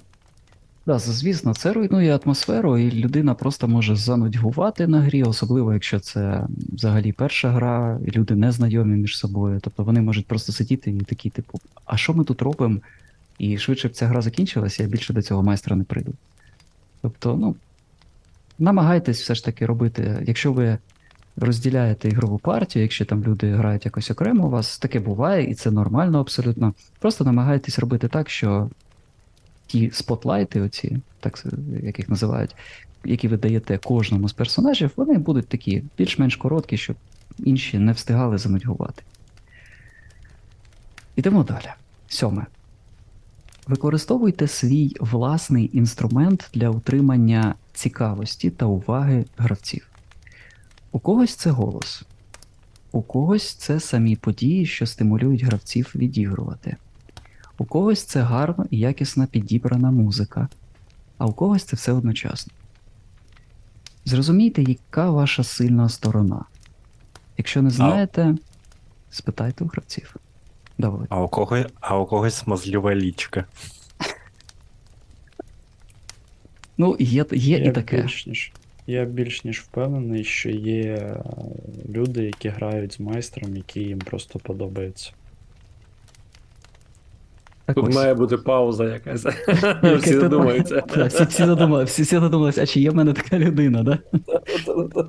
Да, 0.85 0.99
звісно, 0.99 1.53
це 1.53 1.73
руйнує 1.73 2.19
атмосферу, 2.23 2.77
і 2.77 2.91
людина 2.91 3.33
просто 3.33 3.67
може 3.67 3.95
занудьгувати 3.95 4.87
на 4.87 4.99
грі, 4.99 5.23
особливо 5.23 5.73
якщо 5.73 5.99
це 5.99 6.47
взагалі 6.73 7.11
перша 7.11 7.49
гра, 7.49 7.99
і 8.07 8.11
люди 8.11 8.35
не 8.35 8.51
знайомі 8.51 8.97
між 8.97 9.17
собою. 9.17 9.59
Тобто 9.63 9.83
вони 9.83 10.01
можуть 10.01 10.25
просто 10.25 10.51
сидіти 10.51 10.91
і 10.91 10.99
такі, 10.99 11.29
типу, 11.29 11.59
а 11.85 11.97
що 11.97 12.13
ми 12.13 12.23
тут 12.23 12.41
робимо? 12.41 12.79
І 13.37 13.57
швидше 13.57 13.87
б 13.87 13.91
ця 13.91 14.07
гра 14.07 14.21
закінчилася, 14.21 14.83
я 14.83 14.89
більше 14.89 15.13
до 15.13 15.21
цього 15.21 15.43
майстра 15.43 15.75
не 15.75 15.83
прийду. 15.83 16.13
Тобто, 17.01 17.37
ну, 17.37 17.55
намагайтесь 18.59 19.21
все 19.21 19.35
ж 19.35 19.45
таки 19.45 19.65
робити, 19.65 20.23
якщо 20.27 20.53
ви 20.53 20.77
розділяєте 21.35 22.09
ігрову 22.09 22.37
партію, 22.37 22.83
якщо 22.83 23.05
там 23.05 23.23
люди 23.23 23.55
грають 23.55 23.85
якось 23.85 24.11
окремо, 24.11 24.47
у 24.47 24.49
вас 24.49 24.79
таке 24.79 24.99
буває, 24.99 25.49
і 25.49 25.53
це 25.53 25.71
нормально 25.71 26.19
абсолютно. 26.19 26.73
Просто 26.99 27.23
намагайтесь 27.23 27.79
робити 27.79 28.07
так, 28.07 28.29
що 28.29 28.69
ті 29.67 29.91
спотлайти, 29.91 30.61
оці, 30.61 30.97
так 31.19 31.45
як 31.83 31.99
їх 31.99 32.09
називають, 32.09 32.55
які 33.03 33.27
ви 33.27 33.37
даєте 33.37 33.77
кожному 33.77 34.29
з 34.29 34.33
персонажів, 34.33 34.91
вони 34.95 35.17
будуть 35.17 35.47
такі 35.47 35.83
більш-менш 35.97 36.35
короткі, 36.35 36.77
щоб 36.77 36.95
інші 37.39 37.79
не 37.79 37.91
встигали 37.91 38.37
занудьгувати. 38.37 39.03
Ідемо 41.15 41.43
далі. 41.43 41.69
Сьоме. 42.07 42.45
Використовуйте 43.67 44.47
свій 44.47 44.95
власний 44.99 45.69
інструмент 45.73 46.49
для 46.53 46.69
утримання 46.69 47.55
цікавості 47.73 48.49
та 48.49 48.65
уваги 48.65 49.25
гравців. 49.37 49.87
У 50.91 50.99
когось 50.99 51.35
це 51.35 51.49
голос, 51.49 52.03
у 52.91 53.01
когось 53.01 53.53
це 53.53 53.79
самі 53.79 54.15
події, 54.15 54.65
що 54.65 54.85
стимулюють 54.85 55.43
гравців 55.43 55.91
відігрувати. 55.95 56.75
У 57.57 57.65
когось 57.65 58.03
це 58.03 58.21
гарно 58.21 58.65
і 58.69 58.79
якісно 58.79 59.27
підібрана 59.27 59.91
музика, 59.91 60.49
а 61.17 61.25
у 61.25 61.33
когось 61.33 61.63
це 61.63 61.75
все 61.75 61.91
одночасно. 61.91 62.53
Зрозумійте, 64.05 64.63
яка 64.63 65.11
ваша 65.11 65.43
сильна 65.43 65.89
сторона. 65.89 66.45
Якщо 67.37 67.61
не 67.61 67.69
знаєте, 67.69 68.35
спитайте 69.09 69.63
у 69.63 69.67
гравців. 69.67 70.15
Давай. 70.77 71.07
А 71.09 71.21
у 71.21 71.27
когось, 71.27 71.65
а 71.79 71.99
у 71.99 72.05
когось 72.05 72.35
смазлюва 72.35 72.95
лічка. 72.95 73.45
Ну, 76.77 76.95
є, 76.99 77.25
є 77.31 77.57
і 77.57 77.71
таке. 77.71 78.01
Більш 78.01 78.27
ніж, 78.27 78.51
я 78.87 79.05
більш 79.05 79.45
ніж 79.45 79.59
впевнений, 79.59 80.23
що 80.23 80.49
є 80.49 80.83
е, 80.83 81.23
люди, 81.89 82.23
які 82.23 82.49
грають 82.49 82.93
з 82.93 82.99
майстром, 82.99 83.55
які 83.55 83.79
їм 83.79 83.99
просто 83.99 84.39
подобається. 84.39 85.11
Так 87.65 87.75
Тут 87.75 87.89
ось. 87.89 87.95
має 87.95 88.13
бути 88.13 88.37
пауза 88.37 88.85
якась. 88.85 89.25
Всі 89.83 90.19
задумаються. 90.19 90.83
Всі, 91.07 91.23
всі, 91.23 91.45
задумали, 91.45 91.83
всі, 91.83 92.03
задумалися, 92.03 92.61
а 92.63 92.65
чи 92.65 92.79
є 92.81 92.89
в 92.91 92.95
мене 92.95 93.13
така 93.13 93.39
людина, 93.39 93.83
да? 93.83 93.99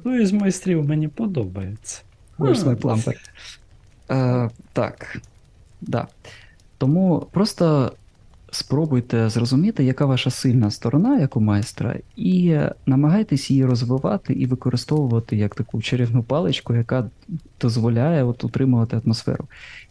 Ну, 0.05 0.21
із 0.21 0.33
майстрів 0.33 0.89
мені 0.89 1.09
подобається. 1.09 2.03
Е, 4.11 4.51
так. 4.73 5.21
Да. 5.83 6.07
Тому 6.79 7.27
просто 7.31 7.93
спробуйте 8.53 9.29
зрозуміти, 9.29 9.85
яка 9.85 10.07
ваша 10.07 10.31
сильна 10.31 10.71
сторона, 10.71 11.19
як 11.19 11.37
у 11.37 11.41
майстра, 11.41 11.97
і 12.17 12.59
намагайтесь 12.87 13.51
її 13.51 13.65
розвивати 13.65 14.33
і 14.33 14.47
використовувати 14.47 15.37
як 15.37 15.55
таку 15.55 15.83
чарівну 15.83 16.23
паличку, 16.23 16.75
яка 16.75 17.11
дозволяє 17.61 18.25
от 18.25 18.45
утримувати 18.45 19.01
атмосферу. 19.05 19.45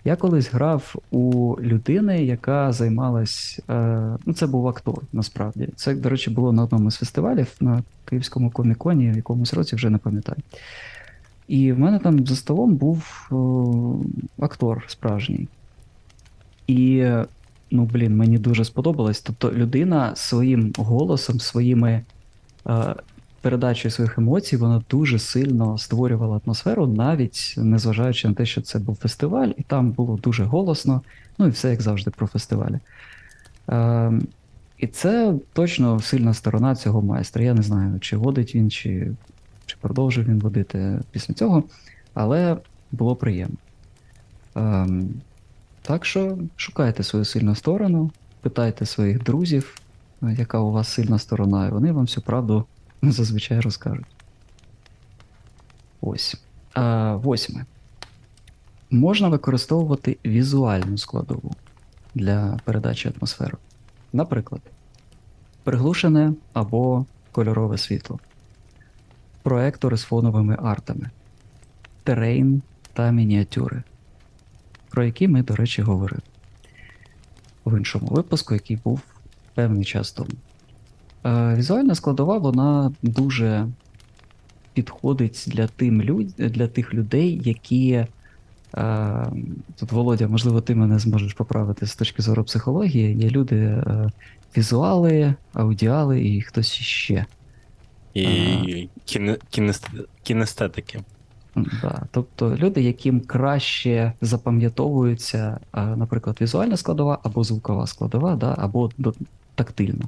Я 0.06 0.16
колись 0.16 0.54
грав 0.54 0.96
у 1.12 1.56
людини, 1.62 2.26
яка 2.26 2.72
займалась. 2.72 3.60
Е, 3.70 4.18
ну, 4.26 4.34
це 4.34 4.48
був 4.48 4.68
актор, 4.68 5.04
насправді. 5.14 5.70
Це, 5.76 5.96
до 5.96 6.10
речі, 6.10 6.30
було 6.30 6.52
на 6.52 6.64
одному 6.64 6.92
з 6.92 6.96
фестивалів 6.96 7.48
на 7.60 7.84
Київському 8.06 8.50
коміконі 8.50 9.12
в 9.12 9.16
якомусь 9.16 9.54
році, 9.54 9.76
вже 9.76 9.90
не 9.90 9.98
пам'ятаю. 9.98 10.38
І 11.48 11.72
в 11.72 11.80
мене 11.80 12.00
там 12.00 12.26
за 12.26 12.36
столом 12.36 12.76
був 12.76 13.28
о, 13.32 13.96
актор 14.40 14.84
справжній. 14.88 15.48
І, 16.68 17.08
ну, 17.72 17.86
блін, 17.86 18.18
мені 18.18 18.38
дуже 18.38 18.66
сподобалось. 18.66 19.22
Тобто 19.22 19.52
людина 19.52 20.16
своїм 20.16 20.74
голосом, 20.78 21.40
своїми 21.40 22.02
е, 22.68 22.96
передачею 23.42 23.92
своїх 23.92 24.18
емоцій, 24.18 24.58
вона 24.58 24.84
дуже 24.90 25.20
сильно 25.20 25.78
створювала 25.78 26.42
атмосферу, 26.46 26.88
навіть 26.88 27.54
незважаючи 27.58 28.28
на 28.28 28.34
те, 28.34 28.46
що 28.46 28.62
це 28.62 28.80
був 28.80 28.96
фестиваль, 28.96 29.50
і 29.58 29.64
там 29.64 29.92
було 29.92 30.18
дуже 30.18 30.44
голосно, 30.44 31.02
ну 31.38 31.48
і 31.48 31.50
все 31.50 31.70
як 31.70 31.82
завжди 31.82 32.12
про 32.12 32.28
фестивалі. 32.28 32.80
Е, 33.70 34.12
і 34.78 34.88
це 34.88 35.34
точно 35.54 36.00
сильна 36.00 36.34
сторона 36.34 36.76
цього 36.76 37.02
майстра. 37.02 37.44
Я 37.44 37.54
не 37.54 37.62
знаю, 37.62 38.00
чи 38.00 38.18
водить 38.18 38.56
він, 38.56 38.72
чи 38.72 39.12
чи 39.66 39.78
продовжив 39.82 40.26
він 40.26 40.40
водити 40.40 41.00
після 41.12 41.34
цього, 41.34 41.64
але 42.14 42.58
було 42.92 43.16
приємно. 43.16 43.58
Ем, 44.56 45.10
так 45.82 46.06
що 46.06 46.38
шукайте 46.56 47.04
свою 47.04 47.26
сильну 47.26 47.56
сторону, 47.56 48.12
питайте 48.42 48.86
своїх 48.86 49.24
друзів, 49.24 49.82
яка 50.22 50.60
у 50.60 50.72
вас 50.72 50.88
сильна 50.88 51.20
сторона, 51.20 51.68
і 51.68 51.72
вони 51.72 51.92
вам 51.92 52.06
всю 52.06 52.24
правду 52.24 52.66
зазвичай 53.02 53.60
розкажуть. 53.60 54.06
Ось. 56.02 56.36
А, 56.74 57.16
восьме. 57.16 57.66
Можна 58.92 59.30
використовувати 59.30 60.18
візуальну 60.26 60.98
складову 60.98 61.52
для 62.16 62.60
передачі 62.64 63.14
атмосфери. 63.18 63.58
Наприклад, 64.14 64.62
приглушене 65.64 66.34
або 66.54 67.06
кольорове 67.32 67.78
світло 67.78 68.20
проектори 69.44 69.98
з 69.98 70.04
фоновими 70.04 70.58
артами, 70.64 71.10
терейн 72.04 72.62
та 72.94 73.12
мініатюри, 73.12 73.84
про 74.92 75.04
які 75.04 75.28
ми, 75.28 75.44
до 75.44 75.56
речі, 75.56 75.82
говорили 75.82 76.22
в 77.66 77.78
іншому 77.78 78.08
випуску, 78.08 78.54
який 78.54 78.78
був 78.84 79.02
певний 79.54 79.86
час 79.86 80.12
тому. 80.12 80.30
Е, 81.26 81.56
Візуальна 81.56 81.96
складова 81.96 82.38
вона 82.38 82.92
дуже 83.02 83.68
підходить 84.74 85.44
для, 85.48 85.68
тим 85.68 86.02
люд... 86.02 86.28
для 86.38 86.68
тих 86.68 86.94
людей, 86.94 87.42
які. 87.46 88.06
Е, 88.78 89.28
Тут, 89.80 89.92
Володя, 89.92 90.28
можливо, 90.28 90.62
ти 90.62 90.76
мене 90.76 91.00
зможеш 91.00 91.34
поправити 91.34 91.88
з 91.88 91.96
точки 91.96 92.22
зору 92.22 92.44
психології. 92.44 93.16
Є 93.18 93.30
люди 93.30 93.56
е, 93.56 94.12
візуали, 94.58 95.34
аудіали 95.54 96.26
і 96.28 96.42
хтось 96.42 96.72
ще. 96.74 97.26
І 98.14 98.26
Ага. 98.26 98.66
кіне, 99.06 99.38
кінест- 99.52 100.06
кінестетики. 100.24 101.00
Да. 101.56 102.02
Тобто 102.12 102.56
люди, 102.56 102.82
яким 102.82 103.22
краще 103.22 104.14
запам'ятовується, 104.22 105.60
наприклад, 105.74 106.38
візуальна 106.42 106.78
складова 106.78 107.20
або 107.24 107.44
звукова 107.44 107.88
складова, 107.88 108.36
да, 108.36 108.56
або 108.58 108.90
тактильна. 109.56 110.06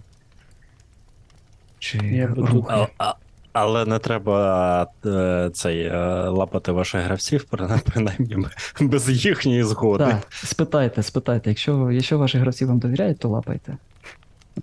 Чи 1.79 1.97
Я. 1.97 2.35
А, 2.69 2.87
а, 2.97 3.13
але 3.53 3.85
не 3.85 3.99
треба 3.99 4.87
е, 5.05 5.49
цей, 5.53 5.85
е, 5.85 5.97
лапати 6.29 6.71
ваших 6.71 7.01
гравців, 7.01 7.43
принаймні 7.93 8.37
без 8.81 9.25
їхньої 9.25 9.63
згоди. 9.63 10.03
Так, 10.03 10.27
спитайте, 10.29 11.03
спитайте. 11.03 11.49
Якщо, 11.49 11.91
якщо 11.91 12.17
ваші 12.17 12.37
гравці 12.37 12.65
вам 12.65 12.79
довіряють, 12.79 13.19
то 13.19 13.29
лапайте. 13.29 13.77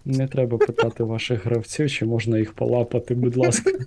Не 0.05 0.29
треба 0.29 0.59
питати 0.59 1.05
ваших 1.05 1.47
гравців, 1.47 1.91
чи 1.91 2.05
можна 2.05 2.39
їх 2.39 2.53
полапати, 2.53 3.15
будь 3.15 3.37
ласка. 3.37 3.71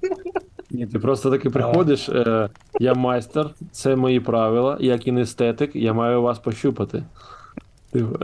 Ні, 0.73 0.87
ти 0.87 0.99
просто 0.99 1.31
таки 1.31 1.49
приходиш, 1.49 2.09
е, 2.09 2.49
я 2.79 2.93
майстер, 2.93 3.49
це 3.71 3.95
мої 3.95 4.19
правила, 4.19 4.77
я 4.81 4.97
кінестетик, 4.97 5.75
я 5.75 5.93
маю 5.93 6.21
вас 6.21 6.39
пощупати. 6.39 7.03
Типу, 7.91 8.19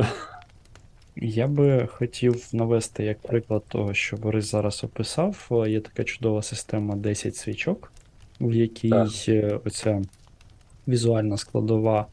Я 1.16 1.48
би 1.48 1.88
хотів 1.92 2.48
навести 2.54 3.04
як 3.04 3.20
приклад 3.22 3.64
того, 3.68 3.94
що 3.94 4.18
Борис 4.18 4.52
зараз 4.52 4.84
описав. 4.84 5.48
Е, 5.52 5.70
Є 5.70 5.80
така 5.80 6.04
чудова 6.04 6.42
система 6.42 6.96
10 6.96 7.36
свічок, 7.36 7.92
в 8.42 8.54
якій 8.54 8.90
Так. 8.90 9.10
е, 9.28 9.60
оця 9.66 10.02
візуальна 10.88 11.38
складова 11.38 12.06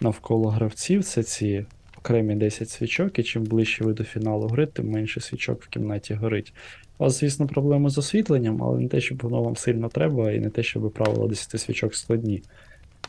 навколо 0.00 0.48
гравців 0.50 1.04
це 1.04 1.22
ці 1.22 1.66
окремі 1.98 2.34
10 2.34 2.70
свічок, 2.70 3.18
і 3.18 3.22
чим 3.22 3.44
ближче 3.44 3.84
ви 3.84 3.92
до 3.92 4.04
фіналу 4.04 4.48
гри, 4.48 4.66
тим 4.66 4.90
менше 4.90 5.20
свічок 5.20 5.62
в 5.62 5.68
кімнаті 5.68 6.14
горить. 6.14 6.52
У 6.98 7.04
вас, 7.04 7.20
звісно, 7.20 7.46
проблеми 7.46 7.90
з 7.90 7.98
освітленням, 7.98 8.62
але 8.62 8.78
не 8.78 8.88
те, 8.88 9.00
щоб 9.00 9.22
воно 9.22 9.42
вам 9.42 9.56
сильно 9.56 9.88
треба, 9.88 10.32
і 10.32 10.40
не 10.40 10.50
те, 10.50 10.62
щоб 10.62 10.92
правила 10.92 11.28
10 11.28 11.60
свічок 11.60 11.94
складні. 11.94 12.42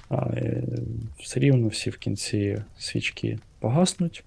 А, 0.09 0.15
е, 0.15 0.63
все 1.19 1.39
рівно 1.39 1.67
всі 1.67 1.89
в 1.89 1.97
кінці 1.97 2.61
свічки 2.77 3.39
погаснуть. 3.59 4.23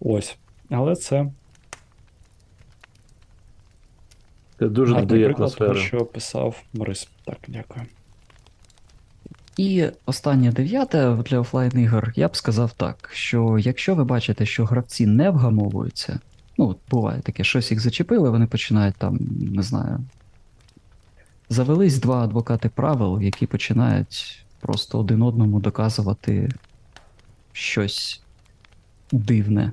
Ось. 0.00 0.36
Але 0.70 0.96
це 0.96 1.30
Це 4.58 4.68
дуже 4.68 4.94
додає 4.94 5.24
приклад 5.24 5.54
того, 5.54 5.70
атмосфери. 5.70 5.86
що 5.86 5.98
описав 5.98 6.62
Борис. 6.72 7.08
Так, 7.24 7.38
дякую. 7.48 7.86
І 9.56 9.86
останнє 10.06 10.52
дев'яте 10.52 11.16
для 11.26 11.38
офлайн 11.38 11.78
ігор, 11.78 12.12
я 12.16 12.28
б 12.28 12.36
сказав 12.36 12.72
так: 12.72 13.10
що 13.12 13.58
якщо 13.58 13.94
ви 13.94 14.04
бачите, 14.04 14.46
що 14.46 14.64
гравці 14.64 15.06
не 15.06 15.30
вгамовуються, 15.30 16.20
ну, 16.60 16.68
от 16.68 16.78
буває 16.90 17.20
таке, 17.20 17.44
щось 17.44 17.70
їх 17.70 17.80
зачепили, 17.80 18.30
вони 18.30 18.46
починають 18.46 18.94
там, 18.94 19.18
не 19.40 19.62
знаю. 19.62 20.00
Завелись 21.48 21.98
два 21.98 22.24
адвокати 22.24 22.68
правил, 22.68 23.20
які 23.20 23.46
починають 23.46 24.44
просто 24.60 24.98
один 24.98 25.22
одному 25.22 25.60
доказувати 25.60 26.48
щось 27.52 28.22
дивне. 29.12 29.72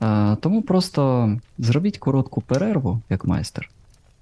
А, 0.00 0.36
тому 0.40 0.62
просто 0.62 1.32
зробіть 1.58 1.98
коротку 1.98 2.40
перерву, 2.40 3.00
як 3.10 3.24
майстер, 3.24 3.70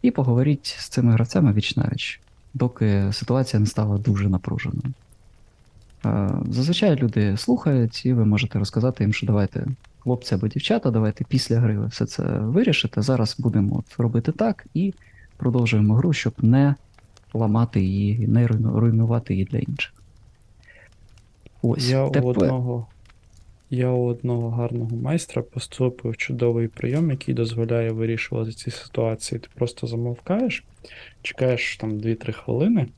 і 0.02 0.10
поговоріть 0.10 0.66
з 0.78 0.88
цими 0.88 1.12
гравцями 1.12 1.52
віч 1.52 1.76
навіч 1.76 2.20
доки 2.54 3.12
ситуація 3.12 3.60
не 3.60 3.66
стала 3.66 3.98
дуже 3.98 4.28
напруженою. 4.28 4.92
Зазвичай 6.50 6.96
люди 6.96 7.36
слухають, 7.36 8.06
і 8.06 8.12
ви 8.12 8.24
можете 8.24 8.58
розказати 8.58 9.04
їм, 9.04 9.12
що 9.12 9.26
давайте, 9.26 9.66
хлопці 10.04 10.34
або 10.34 10.48
дівчата, 10.48 10.90
давайте 10.90 11.24
після 11.24 11.60
гри 11.60 11.78
ви 11.78 11.86
все 11.86 12.06
це 12.06 12.22
вирішите. 12.22 13.02
Зараз 13.02 13.36
будемо 13.38 13.76
от 13.78 13.98
робити 13.98 14.32
так 14.32 14.66
і 14.74 14.94
продовжуємо 15.36 15.94
гру, 15.94 16.12
щоб 16.12 16.34
не 16.38 16.74
ламати 17.34 17.80
її, 17.80 18.26
не 18.26 18.46
руйнувати 18.46 19.34
її 19.34 19.44
для 19.44 19.58
інших. 19.58 19.92
Ось 21.62 21.90
Я 21.90 22.04
у 22.04 22.28
одного, 22.28 22.86
я 23.70 23.90
у 23.90 24.04
одного 24.04 24.50
гарного 24.50 24.96
майстра 24.96 25.42
поступив 25.42 26.16
чудовий 26.16 26.68
прийом, 26.68 27.10
який 27.10 27.34
дозволяє 27.34 27.90
вирішувати 27.90 28.52
ці 28.52 28.70
ситуації. 28.70 29.38
Ти 29.38 29.48
просто 29.54 29.86
замовкаєш, 29.86 30.64
чекаєш 31.22 31.76
там 31.76 31.92
2-3 31.92 32.32
хвилини 32.32 32.88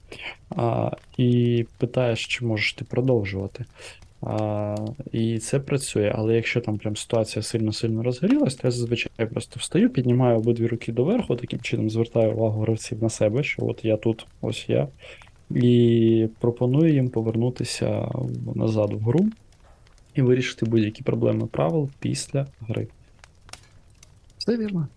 а, 0.50 0.90
і 1.16 1.66
питаєш, 1.78 2.26
чи 2.26 2.44
можеш 2.44 2.72
ти 2.72 2.84
продовжувати. 2.84 3.64
А, 4.22 4.74
і 5.12 5.38
це 5.38 5.61
працює, 5.61 6.12
але 6.16 6.35
якщо 6.35 6.61
там 6.61 6.79
прям 6.79 6.96
ситуація 6.96 7.42
сильно-сильно 7.42 8.02
розгорілась, 8.02 8.55
то 8.55 8.68
я 8.68 8.70
зазвичай 8.70 9.26
просто 9.26 9.61
встаю, 9.61 9.90
піднімаю 9.90 10.38
обидві 10.38 10.66
руки 10.66 10.92
доверху, 10.92 11.37
таким 11.37 11.61
чином 11.61 11.90
звертаю 11.90 12.33
увагу 12.33 12.61
гравців 12.61 13.02
на 13.02 13.11
себе, 13.11 13.42
що 13.42 13.66
от 13.66 13.85
я 13.85 13.96
тут, 13.96 14.26
ось 14.40 14.68
я. 14.68 14.88
І 15.50 16.29
пропоную 16.40 16.94
їм 16.94 17.09
повернутися 17.09 18.09
назад 18.55 18.92
в 18.92 18.98
гру 18.98 19.29
і 20.14 20.22
вирішити 20.22 20.66
будь-які 20.66 21.02
проблеми 21.02 21.46
правил 21.46 21.90
після 21.98 22.46
гри. 22.61 22.88
Все 24.38 24.57
вірно. 24.57 24.88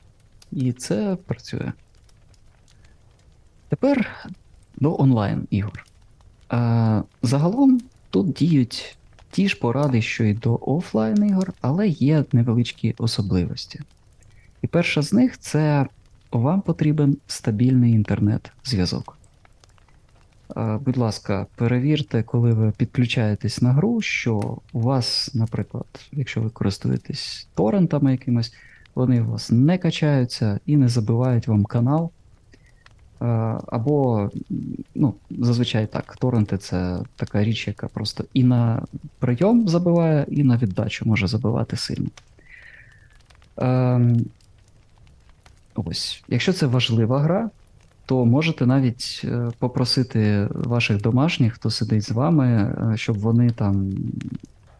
І 0.51 0.71
це 0.71 1.17
працює. 1.25 1.71
Тепер 3.69 4.27
до 4.75 4.95
онлайн 4.99 5.47
ігор. 5.49 5.85
Загалом 7.21 7.81
тут 8.09 8.33
діють 8.33 8.97
ті 9.31 9.49
ж 9.49 9.59
поради, 9.59 10.01
що 10.01 10.23
й 10.23 10.33
до 10.33 10.59
офлайн 10.61 11.25
ігор, 11.25 11.53
але 11.61 11.87
є 11.87 12.23
невеличкі 12.31 12.95
особливості. 12.97 13.79
І 14.61 14.67
перша 14.67 15.01
з 15.01 15.13
них 15.13 15.37
це 15.37 15.85
вам 16.31 16.61
потрібен 16.61 17.17
стабільний 17.27 17.93
інтернет-зв'язок. 17.93 19.17
Будь 20.55 20.97
ласка, 20.97 21.47
перевірте, 21.55 22.23
коли 22.23 22.53
ви 22.53 22.71
підключаєтесь 22.77 23.61
на 23.61 23.73
гру, 23.73 24.01
що 24.01 24.57
у 24.73 24.81
вас, 24.81 25.31
наприклад, 25.33 25.85
якщо 26.11 26.41
ви 26.41 26.49
користуєтесь 26.49 27.47
торрентами 27.55 28.11
якимось, 28.11 28.53
вони 28.95 29.21
у 29.21 29.25
вас 29.25 29.51
не 29.51 29.77
качаються 29.77 30.59
і 30.65 30.77
не 30.77 30.87
забивають 30.87 31.47
вам 31.47 31.65
канал. 31.65 32.11
Е, 33.21 33.25
Або, 33.67 34.29
ну, 34.95 35.13
зазвичай 35.29 35.87
так, 35.87 36.17
торренти 36.19 36.57
це 36.57 36.99
така 37.15 37.43
річ, 37.43 37.67
яка 37.67 37.87
просто 37.87 38.23
і 38.33 38.43
на 38.43 38.81
прийом 39.19 39.67
забиває, 39.67 40.25
і 40.29 40.43
на 40.43 40.57
віддачу 40.57 41.05
може 41.05 41.27
забивати 41.27 41.77
сильно. 41.77 42.09
Ем, 43.57 44.25
Ось, 45.85 46.23
якщо 46.27 46.53
це 46.53 46.65
важлива 46.65 47.19
гра, 47.19 47.49
то 48.05 48.25
можете 48.25 48.65
навіть 48.65 49.21
е, 49.23 49.51
попросити 49.59 50.47
ваших 50.51 51.01
домашніх, 51.01 51.53
хто 51.53 51.69
сидить 51.69 52.03
з 52.03 52.11
вами, 52.11 52.47
е, 52.47 52.97
щоб 52.97 53.19
вони 53.19 53.49
там 53.49 53.91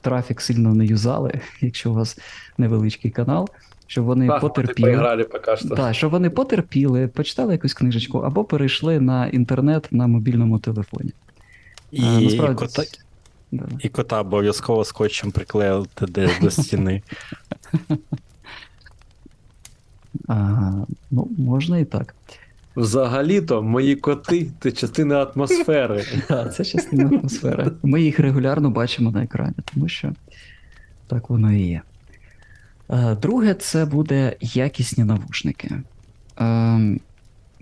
трафік 0.01 0.41
сильно 0.41 0.73
не 0.73 0.85
юзали, 0.85 1.41
якщо 1.61 1.91
у 1.91 1.93
вас 1.93 2.19
невеличкий 2.57 3.11
канал, 3.11 3.49
щоб 3.89 4.05
вони 4.05 4.27
Так, 4.27 4.41
потерпіли. 4.41 4.89
поіграли 4.89 5.23
поки 5.23 5.57
що. 5.57 5.69
Так, 5.69 5.95
щоб 5.95 6.11
вони 6.11 6.29
потерпіли, 6.29 7.07
почитали 7.07 7.53
якусь 7.53 7.73
книжечку, 7.73 8.17
або 8.17 8.43
перейшли 8.43 8.99
на 8.99 9.27
інтернет 9.27 9.87
на 9.91 10.07
мобільному 10.07 10.59
телефоні. 10.59 11.11
І, 11.91 12.03
А, 12.03 12.19
насправді, 12.21 12.55
кота, 12.55 12.83
да. 13.51 13.65
і 13.81 13.89
кота 13.89 14.21
обов'язково 14.21 14.85
скотчем 14.85 15.31
приклеїти 15.31 16.05
десь 16.05 16.39
до 16.41 16.51
стіни. 16.51 17.01
А, 20.27 20.71
ну, 21.11 21.27
можна 21.37 21.77
і 21.77 21.85
так. 21.85 22.15
Взагалі-то 22.75 23.63
мої 23.63 23.95
коти 23.95 24.51
це 24.59 24.71
частина 24.71 25.23
атмосфери. 25.23 26.03
Так, 26.27 26.55
це 26.55 26.65
частина 26.65 27.05
атмосфери. 27.09 27.71
Ми 27.83 28.01
їх 28.01 28.19
регулярно 28.19 28.69
бачимо 28.69 29.11
на 29.11 29.23
екрані, 29.23 29.55
тому 29.73 29.87
що 29.87 30.13
так 31.07 31.29
воно 31.29 31.51
і 31.53 31.61
є. 31.61 31.81
Е, 32.89 33.15
Друге, 33.15 33.53
це 33.53 33.85
буде 33.85 34.35
якісні 34.41 35.03
навушники. 35.03 35.71
Ем, 36.37 36.99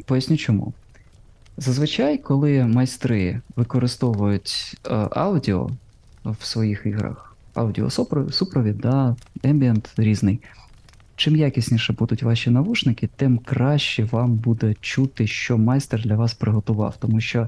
Поясню 0.05 0.37
чому. 0.37 0.73
Зазвичай, 1.57 2.17
коли 2.17 2.65
майстри 2.65 3.41
використовують 3.55 4.77
е, 4.85 4.93
аудіо 5.11 5.69
в 6.25 6.45
своїх 6.45 6.85
іграх, 6.85 7.35
аудіосупровід, 7.53 8.77
да, 8.77 9.15
ембієнт 9.43 9.89
різний. 9.97 10.39
Чим 11.15 11.35
якісніше 11.35 11.93
будуть 11.93 12.23
ваші 12.23 12.49
навушники, 12.49 13.09
тим 13.15 13.37
краще 13.37 14.03
вам 14.03 14.33
буде 14.33 14.75
чути, 14.81 15.27
що 15.27 15.57
майстер 15.57 16.01
для 16.01 16.15
вас 16.15 16.33
приготував. 16.33 16.95
Тому 16.99 17.21
що 17.21 17.47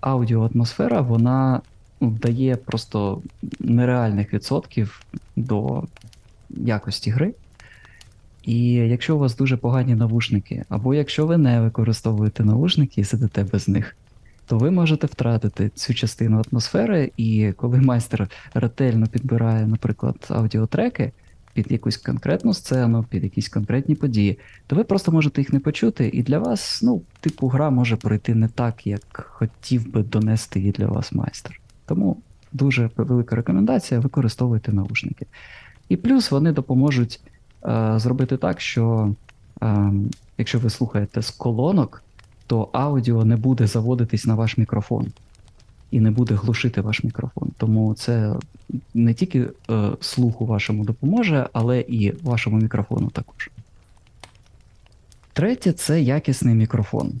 аудіоатмосфера, 0.00 1.00
вона 1.00 1.60
ну, 2.00 2.10
дає 2.10 2.56
просто 2.56 3.22
нереальних 3.60 4.34
відсотків 4.34 5.02
до 5.36 5.84
якості 6.56 7.10
гри. 7.10 7.34
І 8.42 8.72
якщо 8.72 9.16
у 9.16 9.18
вас 9.18 9.36
дуже 9.36 9.56
погані 9.56 9.94
навушники, 9.94 10.64
або 10.68 10.94
якщо 10.94 11.26
ви 11.26 11.38
не 11.38 11.60
використовуєте 11.60 12.44
навушники 12.44 13.00
і 13.00 13.04
сидите 13.04 13.44
без 13.44 13.68
них, 13.68 13.96
то 14.46 14.58
ви 14.58 14.70
можете 14.70 15.06
втратити 15.06 15.68
цю 15.68 15.94
частину 15.94 16.42
атмосфери, 16.50 17.12
і 17.16 17.52
коли 17.56 17.80
майстер 17.80 18.28
ретельно 18.54 19.06
підбирає, 19.06 19.66
наприклад, 19.66 20.26
аудіотреки 20.28 21.12
під 21.54 21.72
якусь 21.72 21.96
конкретну 21.96 22.54
сцену, 22.54 23.04
під 23.10 23.24
якісь 23.24 23.48
конкретні 23.48 23.94
події, 23.94 24.38
то 24.66 24.76
ви 24.76 24.84
просто 24.84 25.12
можете 25.12 25.40
їх 25.40 25.52
не 25.52 25.60
почути, 25.60 26.10
і 26.12 26.22
для 26.22 26.38
вас, 26.38 26.80
ну, 26.82 27.02
типу, 27.20 27.48
гра 27.48 27.70
може 27.70 27.96
пройти 27.96 28.34
не 28.34 28.48
так, 28.48 28.86
як 28.86 29.30
хотів 29.30 29.92
би 29.92 30.02
донести 30.02 30.60
її 30.60 30.72
для 30.72 30.86
вас 30.86 31.12
майстер. 31.12 31.60
Тому 31.86 32.16
дуже 32.52 32.90
велика 32.96 33.36
рекомендація 33.36 34.00
використовуйте 34.00 34.72
наушники. 34.72 35.26
І 35.92 35.96
плюс 35.96 36.30
вони 36.30 36.52
допоможуть 36.52 37.20
е, 37.64 37.94
зробити 37.96 38.36
так, 38.36 38.60
що 38.60 39.14
е, 39.62 39.92
якщо 40.38 40.58
ви 40.58 40.70
слухаєте 40.70 41.22
з 41.22 41.30
колонок, 41.30 42.02
то 42.46 42.68
аудіо 42.72 43.24
не 43.24 43.36
буде 43.36 43.66
заводитись 43.66 44.26
на 44.26 44.34
ваш 44.34 44.58
мікрофон 44.58 45.06
і 45.90 46.00
не 46.00 46.10
буде 46.10 46.34
глушити 46.34 46.80
ваш 46.80 47.04
мікрофон. 47.04 47.50
Тому 47.58 47.94
це 47.94 48.34
не 48.94 49.14
тільки 49.14 49.46
е, 49.70 49.90
слуху 50.00 50.46
вашому 50.46 50.84
допоможе, 50.84 51.48
але 51.52 51.80
і 51.80 52.12
вашому 52.22 52.56
мікрофону 52.56 53.10
також. 53.10 53.50
Третє 55.32 55.72
це 55.72 56.02
якісний 56.02 56.54
мікрофон. 56.54 57.12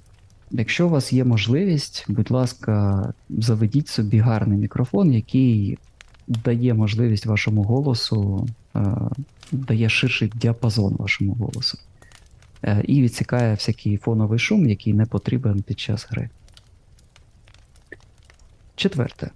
Якщо 0.50 0.86
у 0.86 0.90
вас 0.90 1.12
є 1.12 1.24
можливість, 1.24 2.04
будь 2.08 2.30
ласка, 2.30 3.12
заведіть 3.30 3.88
собі 3.88 4.18
гарний 4.18 4.58
мікрофон, 4.58 5.12
який 5.12 5.78
дає 6.26 6.74
можливість 6.74 7.26
вашому 7.26 7.62
голосу, 7.62 8.48
дає 9.52 9.88
ширший 9.88 10.32
діапазон 10.34 10.96
вашому 10.98 11.34
голосу. 11.34 11.78
Е, 12.64 12.82
і 12.84 13.02
відсікає 13.02 13.54
всякий 13.54 13.96
фоновий 13.96 14.38
шум, 14.38 14.68
який 14.68 14.94
не 14.94 15.06
потрібен 15.06 15.62
під 15.62 15.80
час 15.80 16.06
гри. 16.10 16.28
Четверте. 18.76 19.30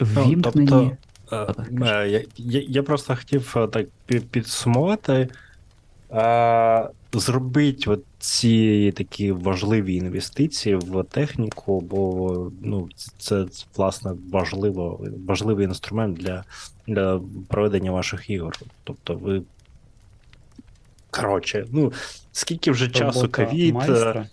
Ввімкнені. 0.00 0.68
тобто, 0.68 0.96
так, 1.30 1.68
Е, 1.72 2.08
Я, 2.08 2.24
я, 2.36 2.64
я 2.68 2.82
просто 2.82 3.16
хотів 3.16 3.54
е, 3.56 3.66
так 3.66 3.86
підсумувати. 4.30 5.28
Е, 6.12 6.88
Зробіть 7.12 7.88
от 7.88 8.04
ці 8.18 8.92
такі 8.96 9.32
важливі 9.32 9.94
інвестиції 9.94 10.76
в 10.76 11.04
техніку, 11.04 11.80
бо 11.80 12.52
ну, 12.62 12.88
це 13.18 13.46
власне 13.76 14.12
важливо, 14.30 15.00
важливий 15.26 15.66
інструмент 15.66 16.16
для, 16.16 16.44
для 16.94 17.20
проведення 17.48 17.90
ваших 17.90 18.30
ігор. 18.30 18.56
Тобто 18.84 19.14
ви. 19.14 19.42
Коротше, 21.10 21.66
ну 21.72 21.92
скільки 22.32 22.70
вже 22.70 22.88
часу 22.88 23.20
Робота 23.20 23.44
ковід, 23.44 23.76
е, 23.88 24.26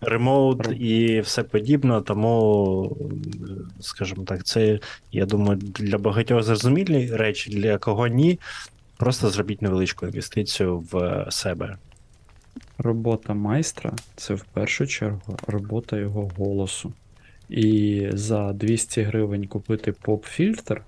ремоут 0.00 0.68
і 0.80 1.20
все 1.20 1.42
подібне, 1.42 2.00
тому, 2.00 2.96
скажімо 3.80 4.24
так, 4.24 4.44
це, 4.44 4.78
я 5.12 5.26
думаю, 5.26 5.58
для 5.60 5.98
багатьох 5.98 6.42
зрозумілі 6.42 7.10
речі, 7.12 7.50
для 7.50 7.78
кого 7.78 8.06
ні. 8.06 8.38
Просто 8.96 9.30
зробіть 9.30 9.62
невеличку 9.62 10.06
інвестицію 10.06 10.84
в 10.92 11.26
себе. 11.30 11.76
Робота 12.78 13.34
майстра 13.34 13.92
це 14.16 14.34
в 14.34 14.44
першу 14.44 14.86
чергу 14.86 15.38
робота 15.46 15.96
його 15.96 16.30
голосу. 16.36 16.92
І 17.48 18.06
за 18.12 18.52
200 18.52 19.02
гривень 19.02 19.46
купити 19.46 19.92
поп-фільтр 19.92 20.80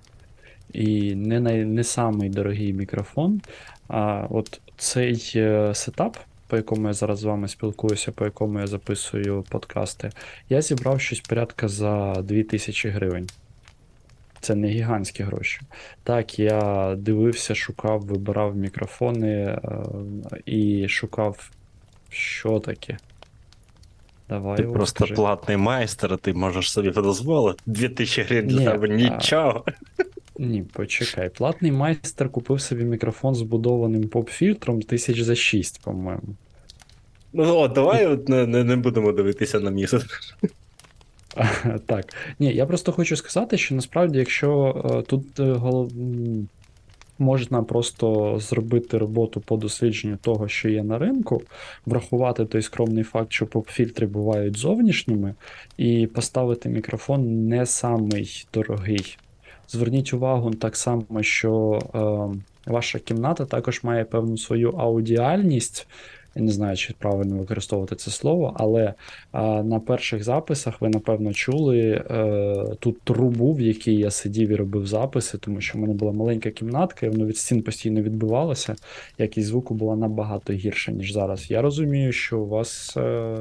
і 0.73 1.15
не, 1.15 1.41
най, 1.41 1.65
не 1.65 1.85
самий 1.85 2.29
дорогий 2.31 2.73
мікрофон. 2.73 3.41
А 3.89 4.27
от 4.31 4.61
цей 4.77 5.33
е, 5.37 5.75
сетап, 5.75 6.17
по 6.47 6.57
якому 6.57 6.89
я 6.89 6.95
зараз 6.95 7.19
з 7.19 7.25
вами 7.25 7.49
спілкуюся, 7.49 8.13
по 8.13 8.25
якому 8.25 8.61
я 8.61 8.67
записую 8.67 9.45
подкасти, 9.49 10.11
я 10.49 10.63
зібрав 10.63 11.01
щось 11.01 11.21
порядка 11.21 11.69
за 11.69 12.15
2000 12.23 12.89
гривень. 12.89 13.29
Це 14.41 14.55
не 14.55 14.69
гігантські 14.69 15.23
гроші. 15.23 15.61
Так, 16.03 16.39
я 16.39 16.95
дивився, 16.99 17.55
шукав, 17.55 18.01
вибирав 18.01 18.57
мікрофони 18.57 19.35
е, 19.35 19.61
і 20.47 20.89
шукав, 20.89 21.51
що 22.11 22.61
таке. 22.61 22.99
Давай, 24.29 24.57
Ти 24.57 24.65
Ось, 24.67 24.73
просто 24.73 24.97
скажи. 24.97 25.15
платний 25.15 25.57
майстер, 25.57 26.19
ти 26.19 26.33
можеш 26.33 26.73
собі 26.73 26.91
дозволити. 26.91 27.63
2000 27.67 28.23
гривень 28.23 28.47
для 28.49 28.59
Ні, 28.59 28.65
тебе 28.65 28.89
а- 28.91 28.95
нічого. 28.97 29.65
Ні, 30.39 30.65
почекай. 30.73 31.29
Платний 31.29 31.73
майстер 31.73 32.31
купив 32.31 32.61
собі 32.61 32.85
мікрофон 32.85 33.35
з 33.35 33.43
будованим 33.43 34.09
поп-фільтром 34.09 34.83
тисяч 34.83 35.21
за 35.21 35.35
6, 35.35 35.83
по-моєму. 35.83 36.37
Ну, 37.33 37.57
от, 37.57 37.73
давай 37.73 38.07
от 38.07 38.29
не, 38.29 38.47
не, 38.47 38.65
не 38.65 38.77
будемо 38.77 39.13
дивитися 39.13 39.61
на 39.61 39.71
місяць. 39.71 40.05
Так. 41.87 42.15
Ні, 42.39 42.55
я 42.55 42.67
просто 42.67 42.93
хочу 42.93 43.17
сказати, 43.17 43.59
що 43.59 43.75
насправді, 43.75 44.19
якщо 44.19 44.83
е, 44.85 45.03
тут 45.03 45.41
е, 45.41 45.53
голов... 45.53 45.93
можна 47.19 47.63
просто 47.63 48.39
зробити 48.39 48.99
роботу 48.99 49.41
по 49.41 49.57
дослідженню 49.57 50.17
того, 50.17 50.49
що 50.49 50.69
є 50.69 50.83
на 50.83 50.99
ринку, 50.99 51.43
врахувати 51.87 52.45
той 52.45 52.63
скромний 52.63 53.05
факт, 53.05 53.33
що 53.33 53.47
поп-фільтри 53.47 54.07
бувають 54.07 54.57
зовнішніми, 54.57 55.35
і 55.77 56.07
поставити 56.07 56.69
мікрофон 56.69 57.49
не 57.49 57.67
самий 57.67 58.47
дорогий. 58.53 59.19
Зверніть 59.69 60.15
увагу 60.15 60.51
так 60.51 60.77
само, 60.77 61.23
що 61.23 61.79
е, 61.95 62.71
ваша 62.71 62.99
кімната 62.99 63.45
також 63.45 63.83
має 63.83 64.05
певну 64.05 64.39
свою 64.39 64.71
аудіальність. 64.71 65.87
Я 66.35 66.43
не 66.43 66.53
знаю, 66.53 66.77
чи 66.77 66.95
правильно 66.99 67.37
використовувати 67.37 67.97
це 67.97 68.11
слово, 68.11 68.55
але 68.57 68.95
а, 69.33 69.63
на 69.63 69.81
перших 69.81 70.25
записах 70.25 70.81
ви, 70.81 70.89
напевно, 70.89 71.33
чули 71.33 72.05
е, 72.11 72.65
ту 72.79 72.93
трубу, 73.05 73.53
в 73.53 73.61
якій 73.61 73.95
я 73.95 74.11
сидів 74.11 74.49
і 74.49 74.55
робив 74.55 74.87
записи, 74.87 75.39
тому 75.39 75.61
що 75.61 75.79
в 75.79 75.81
мене 75.81 75.95
була 75.95 76.13
маленька 76.13 76.51
кімнатка, 76.51 77.07
і 77.07 77.09
воно 77.09 77.27
від 77.27 77.37
стін 77.37 77.63
постійно 77.63 78.03
відбивалося. 78.03 78.77
Якість 79.19 79.49
звуку 79.49 79.75
була 79.75 79.97
набагато 79.97 80.53
гірша, 80.53 80.93
ніж 80.93 81.13
зараз. 81.13 81.51
Я 81.51 81.63
розумію, 81.63 82.13
що 82.13 82.39
у 82.39 82.49
вас 82.49 82.97
е, 82.97 83.37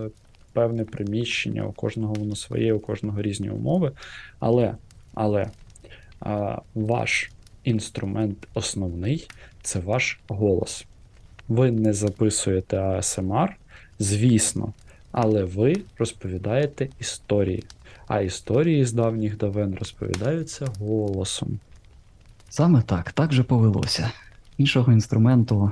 певне 0.53 0.83
приміщення, 0.83 1.63
у 1.67 1.71
кожного 1.71 2.13
воно 2.13 2.35
своє, 2.35 2.73
у 2.73 2.79
кожного 2.79 3.21
різні 3.21 3.49
умови. 3.49 3.91
Але, 4.39 4.75
але 5.13 5.47
а, 6.19 6.61
ваш 6.75 7.31
інструмент 7.63 8.47
основний 8.53 9.27
це 9.61 9.79
ваш 9.79 10.19
голос. 10.27 10.85
Ви 11.47 11.71
не 11.71 11.93
записуєте 11.93 12.77
ASMR, 12.77 13.49
звісно, 13.99 14.73
але 15.11 15.43
ви 15.43 15.81
розповідаєте 15.97 16.89
історії. 16.99 17.63
А 18.07 18.21
історії 18.21 18.85
з 18.85 18.93
давніх 18.93 19.37
давен 19.37 19.75
розповідаються 19.75 20.67
голосом. 20.79 21.59
Саме 22.49 22.81
так, 22.81 23.11
так 23.11 23.33
же 23.33 23.43
повелося. 23.43 24.11
Іншого 24.57 24.93
інструменту 24.93 25.71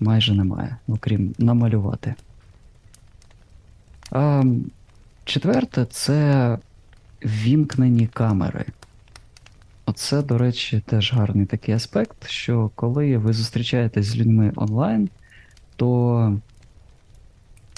майже 0.00 0.34
немає, 0.34 0.76
окрім 0.88 1.34
намалювати. 1.38 2.14
А, 4.10 4.44
четверте 5.24 5.84
це 5.84 6.58
вімкнені 7.24 8.06
камери. 8.06 8.64
Оце, 9.86 10.22
до 10.22 10.38
речі, 10.38 10.82
теж 10.86 11.12
гарний 11.12 11.46
такий 11.46 11.74
аспект, 11.74 12.28
що 12.28 12.70
коли 12.74 13.18
ви 13.18 13.32
зустрічаєтесь 13.32 14.06
з 14.06 14.16
людьми 14.16 14.52
онлайн, 14.56 15.08
то, 15.76 16.38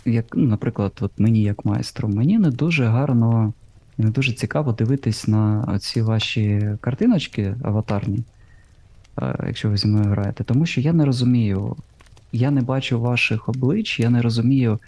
як, 0.05 0.27
ну, 0.35 0.47
наприклад, 0.47 0.93
от 1.01 1.13
мені 1.19 1.43
як 1.43 1.65
майстру, 1.65 2.09
мені 2.09 2.39
не 2.39 2.51
дуже 2.51 2.87
гарно 2.87 3.53
і 3.99 4.03
не 4.03 4.11
дуже 4.11 4.33
цікаво 4.33 4.73
дивитись 4.73 5.29
на 5.29 5.79
ці 5.79 6.03
ваші 6.03 6.77
картиночки 6.81 7.55
аватарні, 7.63 8.25
е, 9.23 9.45
якщо 9.47 9.71
ви 9.71 9.77
зі 9.77 9.89
мною 9.89 10.05
граєте, 10.05 10.45
тому 10.45 10.67
що 10.67 10.81
я 10.81 10.93
не 10.93 11.05
розумію, 11.05 11.77
я 12.33 12.51
не 12.51 12.63
бачу 12.63 13.01
ваших 13.01 13.49
облич, 13.49 14.01
я 14.01 14.11
не 14.11 14.23
розумію, 14.23 14.79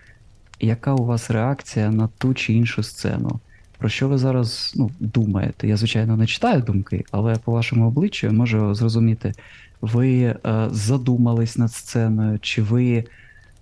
яка 0.60 0.94
у 0.94 1.04
вас 1.04 1.30
реакція 1.30 1.90
на 1.90 2.08
ту 2.18 2.34
чи 2.34 2.52
іншу 2.52 2.82
сцену. 2.82 3.40
Про 3.78 3.88
що 3.88 4.08
ви 4.08 4.18
зараз 4.18 4.72
ну, 4.76 4.90
думаєте? 5.00 5.68
Я, 5.68 5.76
звичайно, 5.76 6.16
не 6.16 6.26
читаю 6.26 6.62
думки, 6.62 7.04
але 7.10 7.36
по 7.36 7.52
вашому 7.52 7.88
обличчю 7.88 8.32
можу 8.32 8.74
зрозуміти, 8.74 9.32
ви 9.80 10.20
е, 10.22 10.36
задумались 10.70 11.58
над 11.58 11.72
сценою, 11.72 12.38
чи 12.38 12.62
ви, 12.62 13.04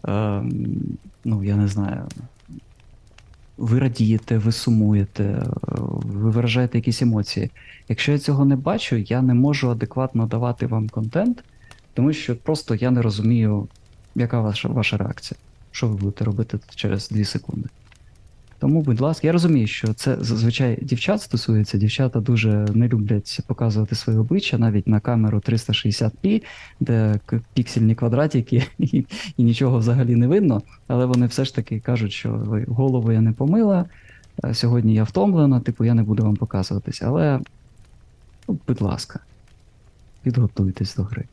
е, 0.09 0.43
ну, 1.25 1.45
я 1.45 1.57
не 1.57 1.69
знаю, 1.69 2.03
ви 3.59 3.79
радієте, 3.79 4.39
ви 4.39 4.53
сумуєте, 4.53 5.25
е, 5.25 5.47
ви 6.03 6.31
виражаєте 6.31 6.79
якісь 6.79 7.03
емоції. 7.03 7.51
Якщо 7.89 8.13
я 8.13 8.19
цього 8.19 8.45
не 8.45 8.57
бачу, 8.57 8.97
я 8.97 9.23
не 9.23 9.35
можу 9.35 9.71
адекватно 9.71 10.27
давати 10.27 10.67
вам 10.67 10.89
контент, 10.89 11.45
тому 11.95 12.13
що 12.13 12.37
просто 12.37 12.75
я 12.75 12.91
не 12.91 13.03
розумію, 13.03 13.69
яка 14.15 14.41
ваша, 14.41 14.69
ваша 14.69 14.97
реакція. 14.97 15.39
Що 15.71 15.89
ви 15.89 15.97
будете 15.97 16.25
робити 16.25 16.59
через 16.75 17.09
2 17.09 17.25
секунди. 17.25 17.69
Тому, 18.59 18.83
будь 18.83 19.01
ласка, 19.01 19.27
я 19.27 19.33
розумію, 19.33 19.67
що 19.67 19.95
це 19.95 20.17
зазвичай 20.21 20.79
дівчат 20.83 21.23
стосується. 21.23 21.79
Дівчата 21.79 22.21
дуже 22.21 22.67
не 22.75 22.89
люблять 22.89 23.41
показувати 23.47 23.95
своє 23.95 24.19
обличчя 24.19 24.59
навіть 24.59 24.87
на 24.89 25.01
камеру 25.01 25.39
360p, 25.39 26.43
де 26.81 27.21
піксельні 27.55 27.95
квадратики 27.95 28.67
і, 28.79 29.07
і 29.37 29.45
нічого 29.45 29.79
взагалі 29.79 30.17
не 30.17 30.27
видно. 30.27 30.63
Але 30.87 31.07
вони 31.07 31.27
все 31.27 31.45
ж 31.45 31.55
таки 31.55 31.81
кажуть, 31.81 32.13
що 32.13 32.31
голову 32.69 33.13
я 33.13 33.21
не 33.21 33.33
помила. 33.33 33.85
е, 34.45 34.55
Сьогодні 34.55 34.95
я 34.95 35.05
втомлена, 35.05 35.61
типу, 35.61 35.85
я 35.85 35.95
не 35.95 36.03
буду 36.03 36.23
вам 36.23 36.37
показуватись. 36.37 37.03
Але, 37.03 37.41
ну, 38.49 38.59
будь 38.69 38.81
ласка, 38.81 39.21
підготуйтесь 40.23 40.97
до 40.97 41.03
гри. 41.03 41.25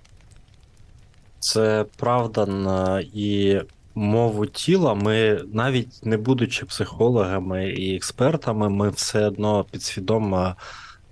Це 1.40 1.86
правда 1.98 3.02
і 3.14 3.62
мову 3.96 4.46
тіла. 4.46 4.94
Ми 4.94 5.44
навіть 5.54 6.06
не 6.06 6.18
будучи 6.18 6.66
психологами 6.66 7.70
і 7.70 7.96
експертами, 7.96 8.70
ми 8.70 8.90
все 8.90 9.28
одно 9.28 9.64
підсвідомо 9.72 10.56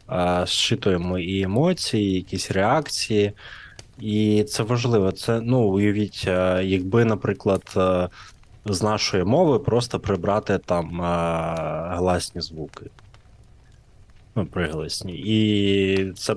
а, 0.07 0.45
зчитуємо 0.45 1.19
і 1.19 1.41
емоції, 1.41 2.11
і 2.11 2.15
якісь 2.15 2.51
реакції. 2.51 3.31
І 3.99 4.43
це 4.43 4.63
важливо. 4.63 5.11
Це 5.11 5.41
ну 5.41 5.59
уявіть, 5.59 6.27
якби, 6.63 7.05
наприклад, 7.05 7.63
з 8.65 8.81
нашої 8.81 9.23
мови 9.23 9.59
просто 9.59 9.99
прибрати 9.99 10.57
там 10.57 11.01
гласні 11.97 12.41
звуки. 12.41 12.85
Ну, 14.35 14.45
пригласні. 14.45 15.13
І 15.13 16.11
це 16.13 16.35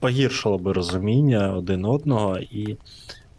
погіршило 0.00 0.58
би 0.58 0.72
розуміння 0.72 1.52
один 1.56 1.84
одного, 1.84 2.38
і 2.38 2.76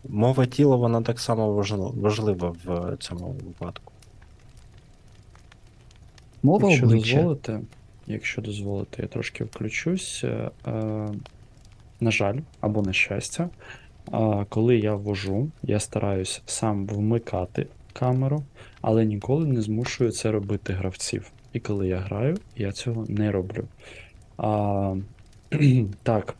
мова 0.10 0.45
тіла 0.45 0.76
вона 0.76 1.01
так 1.01 1.20
само 1.20 1.54
важлива 1.95 2.56
в 2.66 2.97
цьому 2.99 3.28
випадку. 3.28 3.93
Мова 6.43 6.70
Якщо 6.70 6.86
обличчя. 6.86 7.16
дозволите, 7.16 7.62
якщо 8.08 8.41
дозволите, 8.41 9.01
я 9.01 9.08
трошки 9.08 9.43
включусь. 9.43 10.24
Е, 10.24 10.51
е, 10.68 11.10
на 11.99 12.12
жаль, 12.12 12.38
або 12.62 12.82
на 12.82 12.93
щастя, 12.93 13.49
е, 14.14 14.45
коли 14.49 14.78
я 14.78 14.95
вожу, 14.95 15.49
я 15.64 15.80
стараюсь 15.80 16.41
сам 16.45 16.88
вмикати 16.88 17.68
камеру, 17.93 18.43
але 18.82 19.06
ніколи 19.06 19.45
не 19.45 19.62
змушую 19.62 20.12
це 20.12 20.32
робити 20.32 20.74
гравців. 20.74 21.32
І 21.54 21.60
коли 21.60 21.88
я 21.88 21.97
граю, 21.97 22.38
я 22.58 22.72
цього 22.72 23.06
не 23.08 23.32
роблю. 23.32 23.64
А, 24.38 24.95
так, 26.04 26.36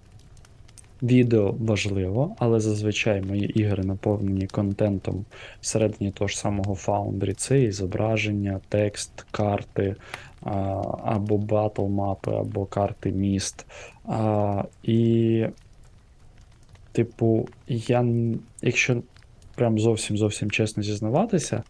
відео 1.04 1.56
важливо, 1.60 2.36
але 2.40 2.60
зазвичай 2.60 3.22
мої 3.22 3.60
ігри 3.60 3.84
наповнені 3.84 4.48
контентом 4.48 5.26
всередині 5.62 6.12
того 6.12 6.28
ж 6.28 6.40
самого 6.40 6.74
Foundry. 6.74 7.34
Це 7.34 7.62
і 7.62 7.72
зображення, 7.72 8.60
текст, 8.70 9.26
карти, 9.32 9.96
або 11.04 11.38
батл 11.38 11.86
мапи, 11.86 12.32
або 12.32 12.66
карти 12.66 13.12
міст. 13.12 13.66
І, 14.84 15.46
типу, 16.92 17.48
я, 17.68 18.06
якщо 18.62 19.02
прям 19.56 19.80
зовсім 19.80 20.18
зовсім 20.18 20.52
чесно 20.52 20.84
зізнаватися, 20.84 21.64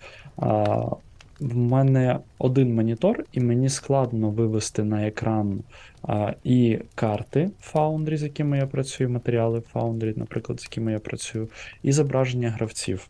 в 1.39 1.57
мене 1.57 2.19
один 2.37 2.75
монітор, 2.75 3.25
і 3.31 3.39
мені 3.39 3.69
складно 3.69 4.29
вивести 4.29 4.83
на 4.83 5.07
екран 5.07 5.59
а, 6.03 6.33
і 6.43 6.79
карти 6.95 7.49
Foundry, 7.73 8.17
з 8.17 8.23
якими 8.23 8.57
я 8.57 8.67
працюю, 8.67 9.09
матеріали 9.09 9.63
Foundry, 9.73 10.17
наприклад, 10.17 10.59
з 10.59 10.63
якими 10.63 10.91
я 10.91 10.99
працюю, 10.99 11.49
і 11.83 11.91
зображення 11.91 12.49
гравців. 12.49 13.09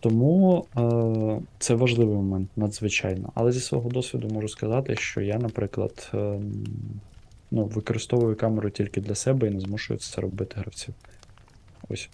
Тому 0.00 0.66
е, 0.76 1.40
це 1.58 1.74
важливий 1.74 2.16
момент, 2.16 2.50
надзвичайно. 2.56 3.32
Але 3.34 3.52
зі 3.52 3.60
свого 3.60 3.90
досвіду 3.90 4.28
можу 4.28 4.48
сказати, 4.48 4.96
що 4.96 5.20
я, 5.20 5.38
наприклад, 5.38 6.10
е, 6.14 6.40
ну, 7.50 7.64
використовую 7.64 8.36
камеру 8.36 8.70
тільки 8.70 9.00
для 9.00 9.14
себе 9.14 9.48
і 9.48 9.50
не 9.50 9.60
змушую 9.60 9.98
це 9.98 10.20
робити 10.20 10.54
гравців. 10.58 10.94
Ось. 11.88 12.08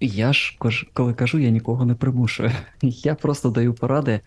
Я 0.00 0.32
ж 0.32 0.56
коли 0.92 1.14
кажу, 1.14 1.38
я 1.38 1.50
нікого 1.50 1.84
не 1.86 1.94
примушую. 1.94 2.50
Я 2.82 3.14
просто 3.14 3.50
даю 3.50 3.74
поради 3.74 4.20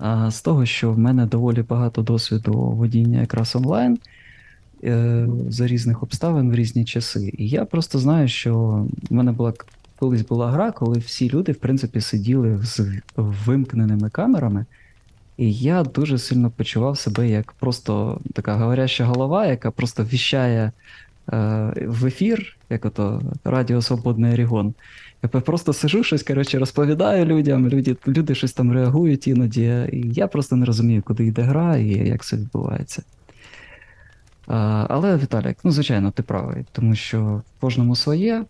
а, 0.00 0.30
з 0.30 0.42
того, 0.42 0.66
що 0.66 0.92
в 0.92 0.98
мене 0.98 1.26
доволі 1.26 1.62
багато 1.62 2.02
досвіду 2.02 2.52
водіння 2.52 3.20
якраз 3.20 3.56
онлайн 3.56 3.98
е, 4.84 5.28
за 5.48 5.66
різних 5.66 6.02
обставин 6.02 6.50
в 6.50 6.54
різні 6.54 6.84
часи. 6.84 7.32
І 7.38 7.48
я 7.48 7.64
просто 7.64 7.98
знаю, 7.98 8.28
що 8.28 8.86
в 9.10 9.14
мене 9.14 9.32
була 9.32 9.52
колись 9.98 10.26
була 10.26 10.50
гра, 10.50 10.72
коли 10.72 10.98
всі 10.98 11.30
люди, 11.30 11.52
в 11.52 11.56
принципі, 11.56 12.00
сиділи 12.00 12.58
з 12.62 12.80
вимкненими 13.16 14.10
камерами. 14.10 14.66
І 15.36 15.52
я 15.52 15.82
дуже 15.82 16.18
сильно 16.18 16.50
почував 16.50 16.98
себе 16.98 17.28
як 17.28 17.52
просто 17.52 18.20
така 18.34 18.54
говоряща 18.54 19.04
голова, 19.04 19.46
яка 19.46 19.70
просто 19.70 20.04
віщає 20.04 20.62
е, 20.62 20.72
в 21.86 22.06
ефір, 22.06 22.56
як 22.70 22.84
ото 22.84 23.22
Радіо 23.44 23.82
Свободний 23.82 24.32
Орігон. 24.32 24.74
Я 25.22 25.28
просто 25.28 25.72
сижу, 25.72 26.04
щось 26.04 26.22
коротше, 26.22 26.58
розповідаю 26.58 27.24
людям, 27.24 27.68
люди, 27.68 27.96
люди 28.06 28.34
щось 28.34 28.52
там 28.52 28.72
реагують 28.72 29.26
іноді, 29.26 29.88
і 29.92 30.12
я 30.12 30.26
просто 30.26 30.56
не 30.56 30.66
розумію, 30.66 31.02
куди 31.02 31.26
йде 31.26 31.42
гра 31.42 31.76
і 31.76 32.08
як 32.08 32.24
це 32.24 32.36
відбувається. 32.36 33.02
А, 34.46 34.86
але, 34.90 35.16
Віталік, 35.16 35.58
ну, 35.64 35.70
звичайно, 35.70 36.10
ти 36.10 36.22
правий, 36.22 36.66
тому 36.72 36.94
що 36.94 37.24
в 37.24 37.60
кожному 37.60 37.96
своє, 37.96 38.44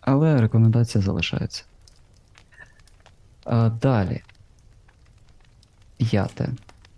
але 0.00 0.40
рекомендація 0.40 1.04
залишається. 1.04 1.64
А, 3.44 3.68
далі. 3.68 4.20
П'яте. 5.96 6.48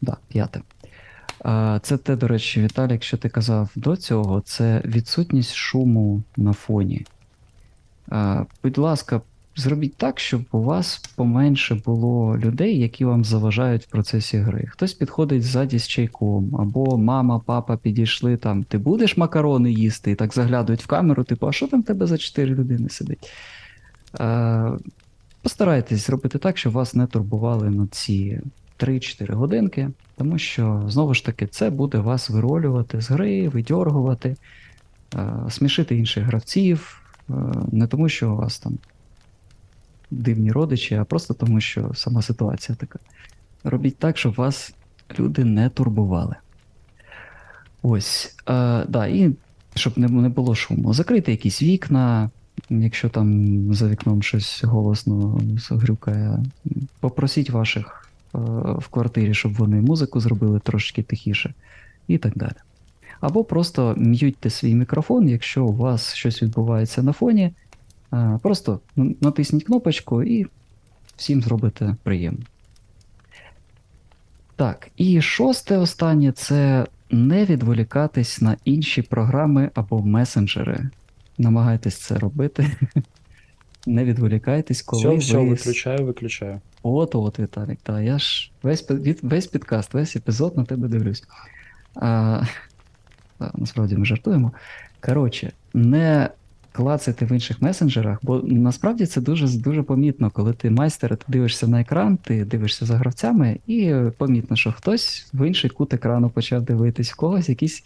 Да, 0.00 0.16
п'яте. 0.28 0.60
А, 1.44 1.78
Це 1.82 1.96
те, 1.96 2.16
до 2.16 2.28
речі, 2.28 2.62
Віталік, 2.62 3.02
що 3.02 3.16
ти 3.16 3.28
казав 3.28 3.70
до 3.74 3.96
цього, 3.96 4.40
це 4.40 4.82
відсутність 4.84 5.54
шуму 5.54 6.22
на 6.36 6.52
фоні. 6.52 7.06
Будь 8.62 8.78
ласка, 8.78 9.20
зробіть 9.56 9.96
так, 9.96 10.20
щоб 10.20 10.42
у 10.52 10.62
вас 10.62 10.98
поменше 11.16 11.74
було 11.84 12.38
людей, 12.38 12.78
які 12.78 13.04
вам 13.04 13.24
заважають 13.24 13.82
в 13.82 13.90
процесі 13.90 14.38
гри. 14.38 14.68
Хтось 14.70 14.94
підходить 14.94 15.42
ззаді 15.42 15.78
з 15.78 15.88
чайком, 15.88 16.56
або 16.56 16.98
мама, 16.98 17.38
папа 17.38 17.76
підійшли 17.76 18.36
там, 18.36 18.64
ти 18.64 18.78
будеш 18.78 19.16
макарони 19.16 19.72
їсти, 19.72 20.10
і 20.10 20.14
так 20.14 20.34
заглядують 20.34 20.82
в 20.82 20.86
камеру, 20.86 21.24
типу, 21.24 21.48
а 21.48 21.52
що 21.52 21.66
там 21.66 21.82
в 21.82 21.84
тебе 21.84 22.06
за 22.06 22.18
4 22.18 22.54
людини 22.54 22.88
сидить? 22.88 23.32
Постарайтесь 25.42 26.06
зробити 26.06 26.38
так, 26.38 26.58
щоб 26.58 26.72
вас 26.72 26.94
не 26.94 27.06
турбували 27.06 27.70
на 27.70 27.86
ці 27.86 28.40
3-4 28.78 29.34
годинки, 29.34 29.90
тому 30.16 30.38
що, 30.38 30.84
знову 30.88 31.14
ж 31.14 31.24
таки, 31.24 31.46
це 31.46 31.70
буде 31.70 31.98
вас 31.98 32.30
виролювати 32.30 33.00
з 33.00 33.10
гри, 33.10 33.48
видьоргувати, 33.48 34.36
смішити 35.48 35.96
інших 35.96 36.24
гравців, 36.24 37.02
не 37.72 37.86
тому, 37.86 38.08
що 38.08 38.32
у 38.32 38.36
вас 38.36 38.58
там 38.58 38.78
дивні 40.10 40.52
родичі, 40.52 40.94
а 40.94 41.04
просто 41.04 41.34
тому, 41.34 41.60
що 41.60 41.90
сама 41.94 42.22
ситуація 42.22 42.76
така. 42.76 42.98
Робіть 43.64 43.96
так, 43.96 44.18
щоб 44.18 44.34
вас 44.34 44.74
люди 45.18 45.44
не 45.44 45.68
турбували. 45.68 46.36
Ось. 47.82 48.36
Е, 48.48 48.84
да, 48.88 49.06
і 49.06 49.32
щоб 49.74 49.98
не, 49.98 50.08
не 50.08 50.28
було 50.28 50.54
шуму. 50.54 50.94
Закрийте 50.94 51.30
якісь 51.30 51.62
вікна, 51.62 52.30
якщо 52.70 53.08
там 53.08 53.74
за 53.74 53.88
вікном 53.88 54.22
щось 54.22 54.64
голосно 54.64 55.40
грюкає. 55.70 56.38
Попросіть 57.00 57.50
ваших 57.50 58.10
е, 58.34 58.38
в 58.78 58.88
квартирі, 58.90 59.34
щоб 59.34 59.54
вони 59.54 59.80
музику 59.80 60.20
зробили 60.20 60.60
трошки 60.60 61.02
тихіше, 61.02 61.54
і 62.08 62.18
так 62.18 62.36
далі. 62.36 62.56
Або 63.20 63.44
просто 63.44 63.94
м'ютьте 63.98 64.50
свій 64.50 64.74
мікрофон, 64.74 65.28
якщо 65.28 65.64
у 65.64 65.72
вас 65.72 66.14
щось 66.14 66.42
відбувається 66.42 67.02
на 67.02 67.12
фоні. 67.12 67.52
Просто 68.42 68.80
натисніть 68.96 69.64
кнопочку 69.64 70.22
і 70.22 70.46
всім 71.16 71.42
зробите 71.42 71.96
приємно. 72.02 72.44
Так, 74.56 74.88
і 74.96 75.22
шосте 75.22 75.76
останнє 75.76 76.32
це 76.32 76.86
не 77.10 77.44
відволікатись 77.44 78.40
на 78.40 78.56
інші 78.64 79.02
програми 79.02 79.70
або 79.74 80.02
месенджери. 80.02 80.90
Намагайтесь 81.38 81.96
це 81.96 82.18
робити. 82.18 82.70
Не 83.86 84.04
відволікайтесь, 84.04 84.82
коли 84.82 85.02
все, 85.02 85.16
все, 85.16 85.36
ви 85.36 85.48
виключаю, 85.48 86.06
виключаю. 86.06 86.60
От, 86.82 87.14
от, 87.14 87.40
Віталік, 87.40 87.78
та 87.82 88.00
я 88.00 88.18
ж 88.18 88.50
весь, 88.62 88.90
весь 89.22 89.46
підкаст, 89.46 89.94
весь 89.94 90.16
епізод 90.16 90.56
на 90.56 90.64
тебе 90.64 90.88
дивлюсь. 90.88 91.24
А, 91.94 92.42
насправді 93.54 93.96
ми 93.96 94.04
жартуємо. 94.04 94.52
Коротше, 95.00 95.52
не 95.74 96.30
клацайте 96.72 97.24
в 97.24 97.32
інших 97.32 97.62
месенджерах, 97.62 98.18
бо 98.22 98.40
насправді 98.44 99.06
це 99.06 99.20
дуже, 99.20 99.58
дуже 99.58 99.82
помітно, 99.82 100.30
коли 100.30 100.52
ти 100.52 100.70
майстер, 100.70 101.16
ти 101.16 101.24
дивишся 101.28 101.66
на 101.66 101.80
екран, 101.80 102.16
ти 102.16 102.44
дивишся 102.44 102.86
за 102.86 102.96
гравцями, 102.96 103.58
і 103.66 103.82
е, 103.82 104.12
помітно, 104.18 104.56
що 104.56 104.72
хтось 104.72 105.28
в 105.32 105.46
інший 105.46 105.70
кут 105.70 105.94
екрану 105.94 106.30
почав 106.30 106.62
дивитись, 106.62 107.12
в 107.12 107.16
когось 107.16 107.48
якісь 107.48 107.84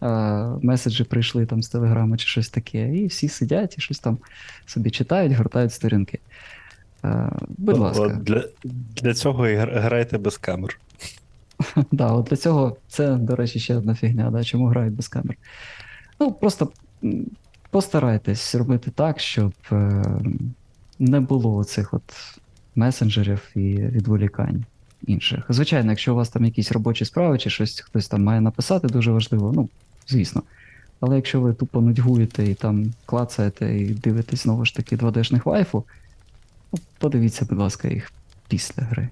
а, 0.00 0.56
меседжі 0.62 1.04
прийшли 1.04 1.46
там 1.46 1.62
з 1.62 1.68
телеграми 1.68 2.16
чи 2.16 2.26
щось 2.26 2.48
таке, 2.48 2.96
і 2.96 3.06
всі 3.06 3.28
сидять 3.28 3.78
і 3.78 3.80
щось 3.80 3.98
там 3.98 4.18
собі 4.66 4.90
читають, 4.90 5.32
гортають 5.32 5.72
сторінки. 5.72 6.18
Е, 7.04 7.30
будь 7.48 7.78
ласка, 7.78 8.08
для, 8.08 8.44
для 9.02 9.14
цього 9.14 9.48
і 9.48 9.56
грайте 9.56 10.18
без 10.18 10.38
камер. 10.38 10.78
да, 11.92 12.12
от 12.12 12.26
для 12.26 12.36
цього 12.36 12.76
це, 12.88 13.16
до 13.16 13.36
речі, 13.36 13.60
ще 13.60 13.76
одна 13.76 13.94
фігня, 13.94 14.30
да, 14.30 14.44
чому 14.44 14.66
грають 14.66 14.94
без 14.94 15.08
камер. 15.08 15.36
Ну, 16.20 16.32
просто 16.32 16.68
постарайтесь 17.70 18.54
робити 18.54 18.90
так, 18.90 19.20
щоб 19.20 19.52
е, 19.72 20.04
не 20.98 21.20
було 21.20 21.56
оцих 21.56 21.94
от 21.94 22.02
месенджерів 22.74 23.50
і 23.54 23.60
відволікань 23.74 24.64
інших. 25.06 25.44
Звичайно, 25.48 25.90
якщо 25.90 26.12
у 26.12 26.16
вас 26.16 26.28
там 26.28 26.44
якісь 26.44 26.72
робочі 26.72 27.04
справи 27.04 27.38
чи 27.38 27.50
щось 27.50 27.80
хтось 27.80 28.08
там 28.08 28.22
має 28.22 28.40
написати, 28.40 28.88
дуже 28.88 29.12
важливо, 29.12 29.52
ну, 29.52 29.68
звісно. 30.06 30.42
Але 31.00 31.16
якщо 31.16 31.40
ви 31.40 31.54
тупо 31.54 31.80
нудьгуєте 31.80 32.44
і 32.44 32.54
там 32.54 32.92
клацаєте 33.06 33.78
і 33.78 33.86
дивитесь 33.86 34.42
знову 34.42 34.64
ж 34.64 34.76
таки 34.76 34.96
2D-шних 34.96 35.44
вайфу, 35.44 35.84
ну, 36.72 36.78
подивіться, 36.98 37.46
будь 37.50 37.58
ласка, 37.58 37.88
їх 37.88 38.12
після 38.48 38.82
гри. 38.82 39.08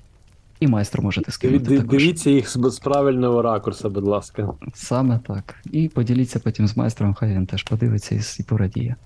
І 0.63 0.67
майстру 0.67 1.03
можете 1.03 1.33
скинути 1.33 1.65
ди- 1.65 1.77
також. 1.81 1.99
Дивіться 1.99 2.31
їх 2.31 2.49
з 2.71 2.79
правильного 2.79 3.43
ракурса, 3.43 3.89
будь 3.89 4.05
ласка. 4.07 4.49
Саме 4.75 5.21
так. 5.27 5.55
І 5.73 5.89
поділіться 5.89 6.39
потім 6.39 6.69
з 6.69 6.77
майстром, 6.77 7.15
хай 7.15 7.35
він 7.35 7.47
теж 7.47 7.63
подивиться 7.63 8.15
і, 8.15 8.21
і 8.41 8.43
порадіє. 8.43 8.97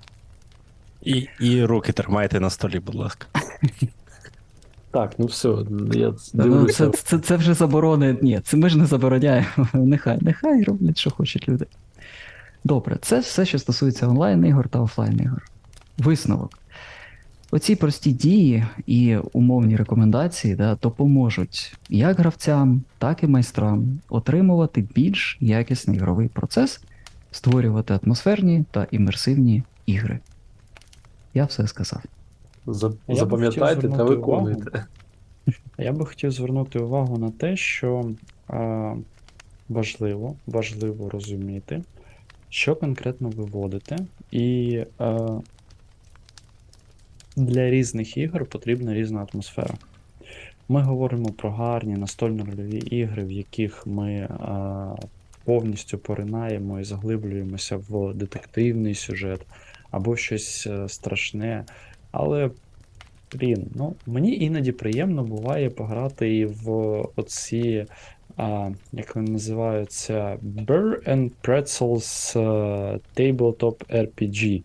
І, 1.03 1.29
і 1.41 1.65
руки 1.65 1.93
тримайте 1.93 2.41
на 2.41 2.51
столі, 2.51 2.79
будь 2.79 2.95
ласка. 2.95 3.27
Так, 4.91 5.13
ну 5.19 5.27
все, 5.27 5.49
я 5.93 6.15
Ну, 6.35 6.45
дивлюся. 6.45 6.91
це, 6.91 6.99
це, 7.03 7.19
це 7.19 7.37
вже 7.37 7.55
заборони. 7.55 8.17
Ні, 8.23 8.41
це 8.45 8.57
ми 8.57 8.69
ж 8.69 8.79
не 8.79 8.87
забороняємо. 8.87 9.47
Нехай, 9.73 10.19
нехай 10.21 10.63
роблять, 10.63 10.99
що 10.99 11.11
хочуть 11.11 11.49
люди. 11.49 11.67
Добре, 12.65 12.99
це 13.03 13.19
все, 13.21 13.45
що 13.47 13.59
стосується 13.59 14.09
онлайн-ігор 14.09 14.69
та 14.69 14.81
офлайн-ігор. 14.81 15.43
Висновок. 15.99 16.59
Оці 17.51 17.77
прості 17.77 18.13
дії 18.13 18.65
і 18.87 19.17
умовні 19.17 19.77
рекомендації 19.77 20.55
да, 20.55 20.79
допоможуть 20.83 21.77
як 21.89 22.19
гравцям, 22.19 22.83
так 22.99 23.23
і 23.23 23.27
майстрам 23.27 23.99
отримувати 24.09 24.87
більш 24.95 25.39
якісний 25.41 25.97
ігровий 25.97 26.29
процес, 26.29 26.81
створювати 27.31 27.99
атмосферні 28.05 28.65
та 28.71 28.87
імерсивні 28.91 29.63
ігри. 29.87 30.19
Я 31.35 31.45
все 31.45 31.67
сказав. 31.67 32.03
За- 32.67 32.93
Я 33.09 33.15
б 33.15 33.19
Запам'ятайте 33.19 33.89
та 33.89 34.05
виконуйте. 34.05 34.87
Я 35.79 35.93
би 35.93 36.07
хотів 36.07 36.31
звернути 36.31 36.79
увагу 36.79 37.19
на 37.19 37.31
те, 37.31 37.57
що 37.57 38.11
е, 38.51 38.97
важливо, 39.69 40.35
важливо 40.47 41.09
розуміти, 41.11 41.83
що 42.49 42.77
конкретно 42.77 43.29
ви 43.29 43.45
вводите, 43.45 43.99
і 44.31 44.71
е, 45.01 45.19
для 47.37 47.71
різних 47.71 48.17
ігор 48.17 48.47
потрібна 48.47 48.95
різна 48.95 49.27
атмосфера. 49.33 49.75
Ми 50.69 50.83
говоримо 50.83 51.29
про 51.29 51.51
гарні 51.51 51.97
настольно-рольові 51.97 52.95
ігри, 52.95 53.25
в 53.25 53.33
яких 53.33 53.87
ми 53.87 54.13
е, 54.13 54.29
повністю 55.45 55.99
поринаємо 55.99 56.81
і 56.81 56.85
заглиблюємося 56.85 57.77
в 57.77 58.15
детективний 58.15 58.95
сюжет 58.95 59.41
або 59.91 60.17
щось 60.17 60.67
е, 60.67 60.89
страшне. 60.89 61.65
Але 62.11 62.51
Блін, 63.35 63.67
ну 63.75 63.95
мені 64.07 64.37
іноді 64.37 64.73
приємно 64.73 65.25
буває 65.25 65.71
пограти 65.71 66.37
і 66.37 66.47
в 66.47 66.71
оці, 67.17 67.87
а, 68.37 68.71
як 68.93 69.17
вони 69.17 69.31
називаються, 69.31 70.39
Burr 70.43 71.09
and 71.11 71.31
Pretzels 71.43 72.39
е, 72.39 73.01
Tabletop 73.17 74.05
RPG. 74.05 74.63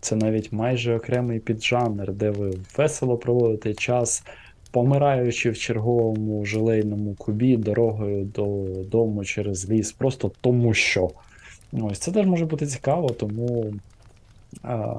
Це 0.00 0.16
навіть 0.16 0.52
майже 0.52 0.96
окремий 0.96 1.40
піджанр, 1.40 2.12
де 2.12 2.30
ви 2.30 2.52
весело 2.76 3.16
проводите 3.16 3.74
час, 3.74 4.24
помираючи 4.70 5.50
в 5.50 5.58
черговому 5.58 6.44
желейному 6.44 7.14
кубі 7.14 7.56
дорогою 7.56 8.24
додому 8.24 9.24
через 9.24 9.70
ліс, 9.70 9.92
просто 9.92 10.32
тому 10.40 10.74
що. 10.74 11.10
Ось 11.72 11.98
це 11.98 12.12
теж 12.12 12.26
може 12.26 12.46
бути 12.46 12.66
цікаво, 12.66 13.08
тому. 13.08 13.74
А, 14.62 14.94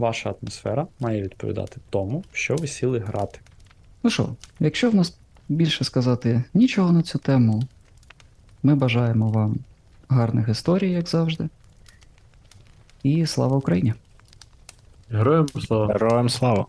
Ваша 0.00 0.34
атмосфера 0.42 0.86
має 1.00 1.22
відповідати 1.22 1.76
тому, 1.90 2.24
що 2.32 2.56
ви 2.56 2.66
сіли 2.66 2.98
грати. 2.98 3.38
Ну 4.02 4.10
що, 4.10 4.28
якщо 4.60 4.90
в 4.90 4.94
нас 4.94 5.18
більше 5.48 5.84
сказати 5.84 6.44
нічого 6.54 6.92
на 6.92 7.02
цю 7.02 7.18
тему, 7.18 7.62
ми 8.62 8.74
бажаємо 8.74 9.30
вам 9.30 9.56
гарних 10.08 10.48
історій, 10.48 10.90
як 10.90 11.08
завжди. 11.08 11.48
І 13.02 13.26
слава 13.26 13.56
Україні! 13.56 13.94
Героям 15.10 15.48
слава. 15.48 15.92
Героям 15.92 16.28
слава! 16.28 16.66